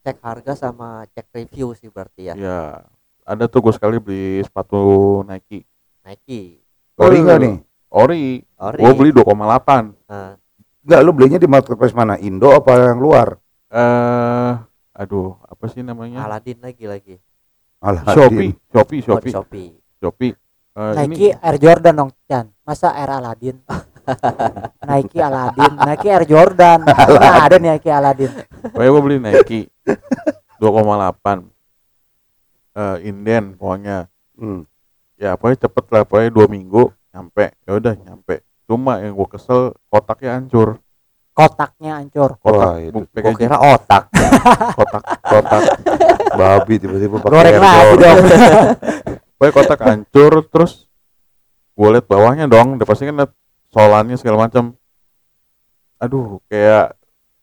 cek 0.02 0.18
harga 0.20 0.54
sama 0.58 1.06
cek 1.14 1.30
review 1.32 1.78
sih 1.78 1.88
berarti 1.88 2.34
ya 2.34 2.36
Ya, 2.36 2.84
ada 3.24 3.46
tuh 3.46 3.64
gue 3.64 3.74
sekali 3.74 4.02
beli 4.02 4.42
sepatu 4.44 5.22
Nike. 5.24 5.64
Nike 6.04 6.64
Ori 7.00 7.18
nggak 7.26 7.40
nih? 7.42 7.56
Ori. 7.90 8.24
Ori 8.62 8.78
Gue 8.82 8.92
beli 8.94 9.10
2,8. 9.10 9.34
Nah, 10.10 10.38
Enggak, 10.84 11.00
lu 11.00 11.12
belinya 11.16 11.40
di 11.40 11.48
marketplace 11.48 11.96
mana? 11.96 12.20
Indo 12.20 12.52
apa 12.52 12.76
yang 12.92 13.00
luar? 13.00 13.40
Eh, 13.72 14.52
aduh, 14.94 15.40
apa 15.48 15.66
sih 15.72 15.80
namanya? 15.82 16.28
Aladin 16.28 16.60
lagi 16.60 16.86
lagi 16.86 17.16
Aladin. 17.80 18.14
Shopee, 18.16 18.52
Shopee, 18.70 19.00
Oh, 19.10 19.20
di 19.20 19.32
Shopee, 19.32 19.32
Shopee 19.32 19.70
Shopee. 20.04 20.34
Eh, 20.74 20.92
Nike 21.06 21.08
ini 21.08 21.28
Air 21.40 21.58
Jordan 21.58 21.94
dong, 21.96 22.12
Chan. 22.28 22.46
Masa 22.68 22.92
Air 22.94 23.12
Aladin? 23.16 23.58
Nike 24.90 25.20
Aladin, 25.24 25.74
Nike 25.80 26.08
Air 26.12 26.26
Jordan. 26.28 26.80
Nah, 27.24 27.48
ada 27.48 27.58
Nike 27.60 27.88
Aladin. 27.88 28.32
pokoknya 28.72 28.90
gue 28.92 29.02
beli 29.04 29.18
Nike 29.24 29.60
2,8. 30.60 31.48
Eh, 32.74 32.98
inden 33.08 33.44
pokoknya. 33.56 34.12
Hmm. 34.36 34.66
Ya, 35.16 35.40
pokoknya 35.40 35.60
cepet 35.64 35.86
lah, 35.94 36.04
pokoknya 36.04 36.32
dua 36.34 36.46
minggu 36.52 36.92
nyampe. 37.14 37.54
Ya 37.64 37.72
udah 37.78 37.94
nyampe. 37.96 38.42
Cuma 38.74 38.98
yang 38.98 39.14
gue 39.14 39.28
kesel 39.30 39.62
kotaknya 39.86 40.32
hancur. 40.36 40.82
Kotaknya 41.32 41.92
hancur. 41.96 42.30
Kotak, 42.36 42.58
Wah, 42.68 42.78
itu. 42.78 43.00
packaging 43.08 43.38
kira 43.40 43.58
otak 43.58 44.04
kotak, 44.78 45.04
kotak. 45.22 45.62
Babi 46.34 46.74
tiba-tiba 46.76 47.18
pakai 47.20 47.30
Goreng 47.32 47.54
lagi 47.56 47.96
dong. 47.96 48.18
Pokoknya 49.38 49.52
kotak 49.52 49.80
hancur 49.84 50.34
terus 50.48 50.90
gue 51.74 51.90
liat 51.90 52.06
bawahnya 52.06 52.46
dong 52.46 52.78
udah 52.78 52.86
pasti 52.86 53.04
kan 53.04 53.30
solannya 53.70 54.14
segala 54.14 54.46
macam 54.46 54.78
aduh 55.98 56.38
kayak 56.46 56.94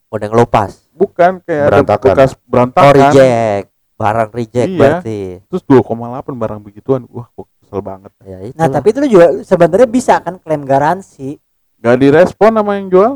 udah 0.08 0.26
ngelupas 0.28 0.86
bukan 0.92 1.38
kayak 1.40 1.62
ada 1.64 1.70
Berantakan. 1.82 2.06
bekas 2.08 2.30
oh 2.30 2.40
berantakan 2.44 2.94
reject 2.94 3.66
barang 3.96 4.30
reject 4.30 4.68
Iya. 4.68 4.78
berarti 4.78 5.18
terus 5.44 5.62
2,8 5.64 5.90
barang 6.32 6.60
begituan 6.60 7.02
wah 7.06 7.26
kok 7.28 7.46
kesel 7.70 7.80
banget 7.80 8.12
ya 8.20 8.38
itu 8.42 8.54
Nah, 8.54 8.66
tapi 8.66 8.86
itu 8.90 8.98
lu 8.98 9.08
juga 9.08 9.26
sebenarnya 9.40 9.86
bisa 9.86 10.18
kan 10.18 10.34
klaim 10.36 10.66
garansi. 10.66 11.38
gak 11.78 11.96
direspon 11.96 12.50
sama 12.52 12.76
yang 12.76 12.90
jual 12.90 13.12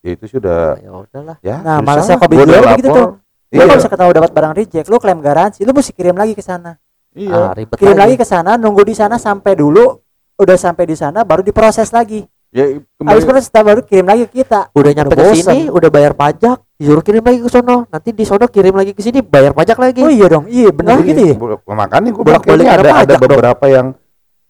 Ya 0.00 0.16
itu 0.16 0.24
sudah 0.26 0.80
ya 0.80 0.90
udahlah 0.96 1.36
ya. 1.44 1.60
Nah, 1.60 1.84
malasnya 1.84 2.16
jual 2.16 2.48
begitu 2.48 2.88
lapor. 2.88 2.96
tuh. 2.96 3.08
Lu 3.52 3.52
Iya. 3.52 3.60
kalau 3.60 3.76
bisa 3.76 3.90
ketahui 3.90 4.14
dapat 4.16 4.30
barang 4.32 4.54
reject, 4.56 4.86
lu 4.88 4.96
klaim 4.96 5.20
garansi, 5.20 5.60
lu 5.60 5.76
mesti 5.76 5.92
kirim 5.92 6.16
lagi 6.16 6.32
ke 6.32 6.40
sana. 6.40 6.80
iya 7.12 7.34
ah, 7.34 7.52
ribet 7.52 7.76
Kirim 7.76 7.98
lagi 7.98 8.14
lagi 8.14 8.16
ke 8.16 8.24
sana, 8.24 8.54
nunggu 8.56 8.80
di 8.80 8.94
sana 8.94 9.18
sampai 9.18 9.52
dulu 9.52 9.98
udah 10.38 10.56
sampai 10.56 10.88
di 10.88 10.96
sana 10.96 11.20
baru 11.20 11.42
diproses 11.42 11.92
lagi. 11.92 12.24
ya 12.48 12.64
Habis 12.64 12.86
kembali 12.96 13.22
proses 13.28 13.50
baru 13.52 13.80
kirim 13.84 14.06
lagi 14.06 14.24
ke 14.24 14.40
kita. 14.40 14.72
udah 14.72 14.90
nyampe 14.90 15.12
ke 15.12 15.24
sini 15.36 15.68
udah 15.68 15.90
bayar 15.92 16.16
pajak 16.16 16.62
disuruh 16.80 17.04
kirim 17.04 17.20
lagi 17.20 17.44
ke 17.44 17.50
sono 17.52 17.84
nanti 17.86 18.16
di 18.16 18.24
sono 18.24 18.48
kirim 18.48 18.72
lagi 18.72 18.96
ke 18.96 19.04
sini 19.04 19.20
bayar 19.20 19.52
pajak 19.52 19.76
lagi 19.76 20.00
Oh 20.00 20.08
iya 20.08 20.32
dong, 20.32 20.48
iya 20.48 20.72
benar 20.72 20.96
Iya, 20.96 21.12
gitu 21.12 21.20
ya. 21.28 21.34
Makanya 21.68 22.08
gue 22.08 22.22
bilang 22.24 22.40
ada 22.40 22.72
ada 22.72 22.90
pajak 22.96 23.16
dong. 23.20 23.22
beberapa 23.28 23.64
yang 23.68 23.86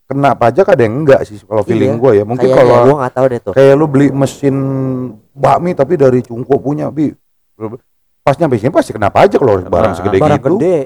kena 0.07 0.31
pajak 0.39 0.67
ada 0.71 0.83
yang 0.87 0.95
enggak 1.03 1.27
sih 1.27 1.43
kalau 1.43 1.67
feeling 1.67 1.99
Iya, 1.99 2.03
gue 2.03 2.13
ya. 2.15 2.25
Mungkin 2.27 2.47
kalau 2.55 2.75
gua 2.87 2.97
nggak 3.03 3.15
tahu 3.19 3.27
deh 3.27 3.41
tuh 3.43 3.53
kayak 3.59 3.75
lu 3.75 3.87
beli 3.91 4.15
mesin 4.15 4.57
bakmi 5.35 5.75
tapi 5.75 5.99
dari 5.99 6.23
cungko 6.23 6.55
punya 6.63 6.87
bi 6.95 7.11
pas 8.23 8.39
nyampe 8.39 8.63
sini 8.63 8.71
pasti 8.71 8.95
kena 8.95 9.11
pajak 9.11 9.41
loh 9.43 9.67
barang 9.67 9.93
segede 9.99 10.23
Barang 10.23 10.39
gitu 10.39 10.55
gede. 10.63 10.79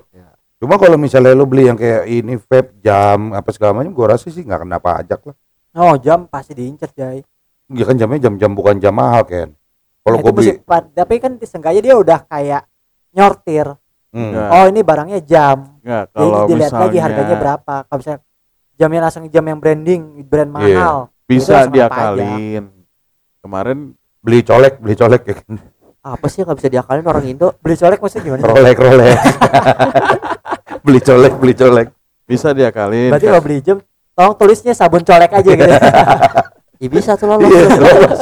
Cuma 0.57 0.80
kalau 0.80 0.96
misalnya 0.96 1.37
lu 1.37 1.44
beli 1.44 1.68
yang 1.68 1.76
kayak 1.76 2.09
ini 2.09 2.40
vape 2.40 2.80
jam 2.80 3.37
apa 3.37 3.52
segala 3.52 3.76
macam 3.76 3.92
gua 3.92 4.16
rasa 4.16 4.33
sih 4.33 4.40
nggak 4.40 4.64
kena 4.64 4.80
pajak 4.80 5.20
lah. 5.28 5.37
Oh 5.76 5.92
jam 6.00 6.24
pasti 6.24 6.57
diincer 6.57 6.88
Jay. 6.96 7.20
Ya 7.68 7.85
kan 7.85 8.00
jamnya 8.00 8.28
jam-jam 8.28 8.57
bukan 8.57 8.80
jam 8.80 8.96
mahal 8.96 9.28
kan. 9.28 9.52
Kalau 10.05 10.21
Nah, 10.21 10.31
beli 10.31 10.53
pa- 10.61 10.85
tapi 10.87 11.14
kan 11.17 11.33
seenggaknya 11.38 11.81
dia 11.83 11.95
udah 11.95 12.19
kayak 12.23 12.62
nyortir. 13.11 13.73
hmm, 14.12 14.21
Enggak. 14.23 14.49
Oh 14.51 14.64
ini 14.67 14.81
barangnya 14.81 15.21
jam. 15.21 15.81
Enggak, 15.81 16.05
Jadi 16.07 16.21
kalau 16.23 16.45
dilihat 16.45 16.61
misalnya 16.69 16.85
lagi 16.85 16.99
harganya 17.01 17.37
berapa. 17.37 17.75
Kalau 17.83 17.99
misalnya 17.99 18.21
jamnya 18.75 19.01
langsung 19.01 19.25
jam 19.27 19.45
yang 19.45 19.59
branding, 19.59 20.03
brand 20.23 20.51
Iya. 20.53 20.57
mahal. 20.77 20.97
Itu 21.25 21.29
bisa 21.31 21.57
diakalin. 21.67 22.64
Kemarin 23.40 23.79
beli 24.21 24.40
colek, 24.40 24.77
beli 24.79 24.95
colek 24.95 25.23
ya 25.25 25.37
kan. 25.37 25.57
apa 26.05 26.29
sih 26.29 26.45
nggak 26.45 26.61
bisa 26.61 26.69
diakalin 26.69 27.01
orang 27.03 27.25
Indo 27.25 27.57
Beli 27.59 27.75
colek 27.75 27.97
maksudnya 27.97 28.25
gimana? 28.27 28.45
Rolek, 28.45 28.77
rolek. 28.77 29.17
beli 30.85 31.01
colek, 31.01 31.33
beli 31.35 31.55
colek. 31.55 31.88
bisa 32.25 32.53
diakalin. 32.53 33.09
Berarti 33.09 33.25
kalau 33.27 33.40
beli 33.40 33.59
jam, 33.61 33.81
tolong 34.12 34.35
tulisnya 34.35 34.73
sabun 34.73 35.01
colek 35.01 35.29
aja 35.31 35.49
gitu. 35.51 35.64
ya 36.77 36.88
bisa 36.88 37.17
tuh 37.17 37.25
lolos 37.27 37.49
Iya, 37.49 37.69
lolos. 37.73 38.21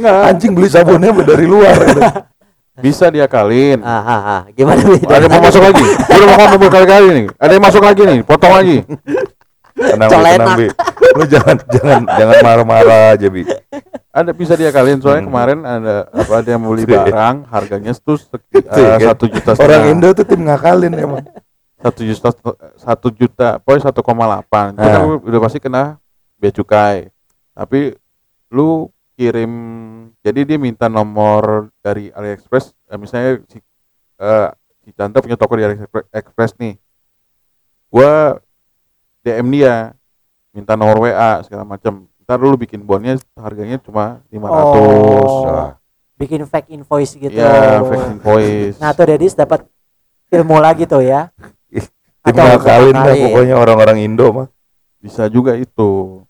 Enggak, 0.00 0.20
Anjing 0.26 0.52
beli 0.52 0.68
sabunnya 0.68 1.12
dari 1.30 1.44
luar. 1.44 1.76
gitu. 1.76 2.00
bisa 2.80 3.12
diakalin. 3.12 3.84
ah, 3.84 4.00
ah, 4.00 4.20
ah. 4.24 4.42
gimana 4.50 4.80
nih 4.80 5.04
Ada 5.04 5.20
yang 5.20 5.30
mau 5.30 5.42
masuk 5.44 5.60
lagi? 5.60 5.84
Udah 5.84 6.26
mau 6.26 6.36
ngomong 6.40 6.60
berkali-kali 6.62 7.08
nih. 7.12 7.26
Ada 7.36 7.52
yang 7.52 7.64
masuk 7.64 7.82
lagi 7.82 8.02
nih, 8.02 8.18
potong 8.24 8.52
lagi. 8.52 8.76
Tenang, 9.70 10.08
tenang, 10.10 10.56
Bi. 10.56 10.66
Lu 11.10 11.24
jangan 11.26 11.56
jangan 11.66 12.00
jangan 12.06 12.36
marah-marah 12.40 13.12
aja, 13.12 13.28
Bi. 13.28 13.44
Ada 14.10 14.30
bisa 14.32 14.52
diakalin 14.54 14.98
soalnya 14.98 15.22
Hmm. 15.22 15.30
kemarin 15.30 15.58
ada 15.62 15.94
apa 16.10 16.32
ada 16.34 16.48
yang 16.48 16.62
beli 16.62 16.82
barang 16.82 17.36
harganya 17.46 17.92
tuh 17.94 18.16
eh, 18.50 18.98
satu 18.98 19.24
juta 19.24 19.50
Orang 19.52 19.60
setengah. 19.78 19.92
Indo 19.92 20.08
tuh 20.10 20.24
tim 20.24 20.40
ngakalin 20.40 20.92
emang. 20.94 21.24
satu 21.80 22.00
juta 22.02 22.28
satu 22.76 23.08
juta 23.08 23.56
pokoknya 23.56 23.82
satu 23.82 24.00
koma 24.00 24.24
delapan 24.26 24.72
itu 24.74 24.84
kan 24.84 25.00
Ah. 25.00 25.16
udah 25.16 25.40
pasti 25.40 25.58
kena 25.58 25.96
bea 26.36 26.52
cukai 26.52 27.08
tapi 27.50 27.96
lu 28.50 28.84
kirim 29.20 29.52
jadi 30.24 30.40
dia 30.48 30.56
minta 30.56 30.88
nomor 30.88 31.68
dari 31.84 32.08
AliExpress 32.08 32.72
eh, 32.88 32.96
misalnya 32.96 33.44
si 33.44 33.60
eh, 34.16 34.48
si 34.80 34.90
Canta 34.96 35.20
punya 35.20 35.36
toko 35.36 35.60
di 35.60 35.68
AliExpress 35.68 36.56
nih 36.56 36.80
gua 37.92 38.40
DM 39.20 39.52
dia 39.52 39.92
minta 40.56 40.72
nomor 40.72 41.04
WA 41.04 41.44
segala 41.44 41.68
macam 41.68 42.08
ntar 42.24 42.40
lu 42.40 42.56
bikin 42.56 42.80
bonnya 42.80 43.20
harganya 43.36 43.76
cuma 43.76 44.24
500 44.32 44.40
Oh. 44.40 45.44
Nah, 45.44 45.70
Bikin 46.16 46.44
fake 46.44 46.72
invoice 46.72 47.16
gitu. 47.16 47.32
ya 47.32 47.80
fake 47.80 48.08
invoice 48.16 48.76
Nah 48.76 48.92
tuh 48.92 49.04
Dedis 49.08 49.32
dapat 49.32 49.64
ilmu 50.30 50.60
lagi 50.60 50.84
tuh 50.84 51.00
ya. 51.02 51.32
dah 52.24 52.56
ngakalin. 52.56 52.94
pokoknya 52.94 53.54
orang-orang 53.56 53.98
Indo 54.04 54.28
mah. 54.32 54.48
bisa 55.00 55.32
juga 55.32 55.56
itu 55.56 56.20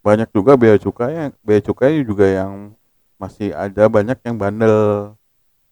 banyak 0.00 0.28
juga 0.32 0.56
bea 0.56 0.76
cukai 0.76 1.12
yang 1.12 1.32
bea 1.40 1.60
cukai 1.60 2.00
juga 2.00 2.24
yang 2.24 2.72
masih 3.16 3.52
ada 3.52 3.84
banyak 3.86 4.16
yang 4.24 4.36
bandel. 4.36 5.12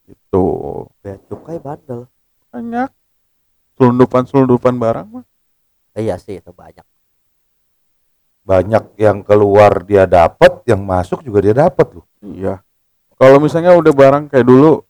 Itu 0.05 0.45
bea 1.01 1.17
cukai 1.27 1.57
bandel? 1.57 2.05
Banyak. 2.49 2.93
Selundupan 3.75 4.27
selundupan 4.27 4.75
barang 4.77 5.07
mah. 5.09 5.25
Eh, 5.95 6.05
iya 6.05 6.19
sih 6.19 6.37
itu 6.37 6.51
banyak. 6.51 6.85
Banyak 8.43 8.97
yang 8.97 9.21
keluar 9.21 9.85
dia 9.85 10.05
dapat, 10.05 10.65
yang 10.65 10.81
masuk 10.81 11.21
juga 11.21 11.39
dia 11.41 11.55
dapat 11.59 11.87
loh. 11.95 12.07
iya. 12.23 12.65
Kalau 13.19 13.43
misalnya 13.43 13.75
udah 13.75 13.91
barang 13.91 14.25
kayak 14.31 14.47
dulu 14.47 14.83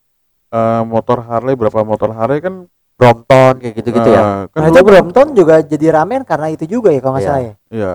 eh, 0.49 0.83
motor 0.85 1.21
Harley 1.23 1.53
berapa 1.53 1.81
motor 1.81 2.13
Harley 2.13 2.41
kan 2.41 2.69
Brompton 2.93 3.61
kayak 3.61 3.75
gitu-gitu 3.77 4.11
ya. 4.11 4.21
Eh, 4.21 4.41
kan 4.53 4.59
Nah 4.59 4.69
itu 4.69 4.77
dulu- 4.77 4.89
Brompton 4.89 5.27
juga 5.33 5.55
jadi 5.61 5.87
ramen 5.93 6.23
karena 6.25 6.49
itu 6.51 6.65
juga 6.65 6.89
ya 6.91 6.99
kalau 6.99 7.13
nggak 7.15 7.25
Iya. 7.25 7.31
salah 7.31 7.43
ya. 7.45 7.55
iya 7.71 7.93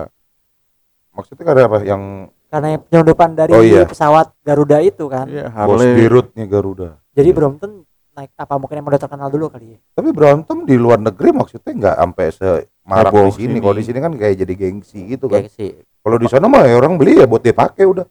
Maksudnya 1.14 1.44
karena 1.44 1.62
apa? 1.64 1.78
Yang 1.80 2.02
Karena 2.46 2.68
yang 2.70 2.82
penyelundupan 2.84 3.28
dari 3.32 3.50
Oh, 3.50 3.62
iya. 3.62 3.82
pesawat 3.82 4.30
Garuda 4.40 4.78
itu 4.78 5.04
kan. 5.06 5.26
iya 5.26 5.50
bos 5.64 5.78
Harley 5.78 5.94
dirutnya 5.96 6.44
Garuda. 6.44 6.88
Jadi 7.10 7.30
Brompton 7.30 7.82
naik 8.12 8.30
apa 8.32 8.54
mungkin 8.54 8.78
yang 8.78 8.86
udah 8.86 9.00
terkenal 9.00 9.26
dulu 9.26 9.46
kali 9.48 9.74
ya. 9.74 9.78
Tapi 9.90 10.08
berantem 10.10 10.62
di 10.62 10.74
luar 10.74 10.98
negeri 10.98 11.30
maksudnya 11.30 11.72
nggak 11.72 11.96
sampai 11.96 12.26
semarak 12.30 13.10
di 13.10 13.32
sini. 13.32 13.58
Kalau 13.58 13.74
di 13.74 13.84
sini 13.84 13.98
kan 13.98 14.12
kayak 14.12 14.34
jadi 14.38 14.54
gengsi 14.54 14.98
gitu 15.08 15.26
kan. 15.26 15.42
gengsi 15.42 15.82
Kalau 15.98 16.14
di 16.14 16.28
sana 16.28 16.46
mah 16.46 16.62
ya 16.62 16.74
orang 16.74 16.94
beli 16.94 17.18
ya 17.18 17.26
buat 17.26 17.40
dipakai 17.40 17.84
udah. 17.84 18.06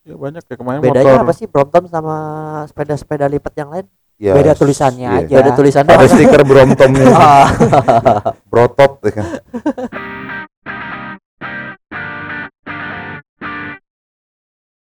ya 0.00 0.16
banyak 0.16 0.40
ya 0.42 0.56
kemarin 0.56 0.80
bedanya 0.80 1.12
motor 1.12 1.22
apa 1.22 1.32
sih 1.32 1.44
Brompton 1.44 1.84
sama 1.86 2.16
sepeda-sepeda 2.66 3.24
lipat 3.26 3.52
yang 3.54 3.68
lain 3.70 3.86
Ya, 4.16 4.36
Beda 4.36 4.52
tulisannya 4.52 5.08
iya. 5.08 5.20
aja. 5.24 5.32
beda 5.34 5.50
tulisannya 5.54 5.92
Ada 5.92 6.06
stiker 6.06 6.42
Bromtomnya, 6.44 7.08
Ah, 7.10 7.48
Brotop 8.52 9.00
ya 9.00 9.12
kan. 9.16 9.26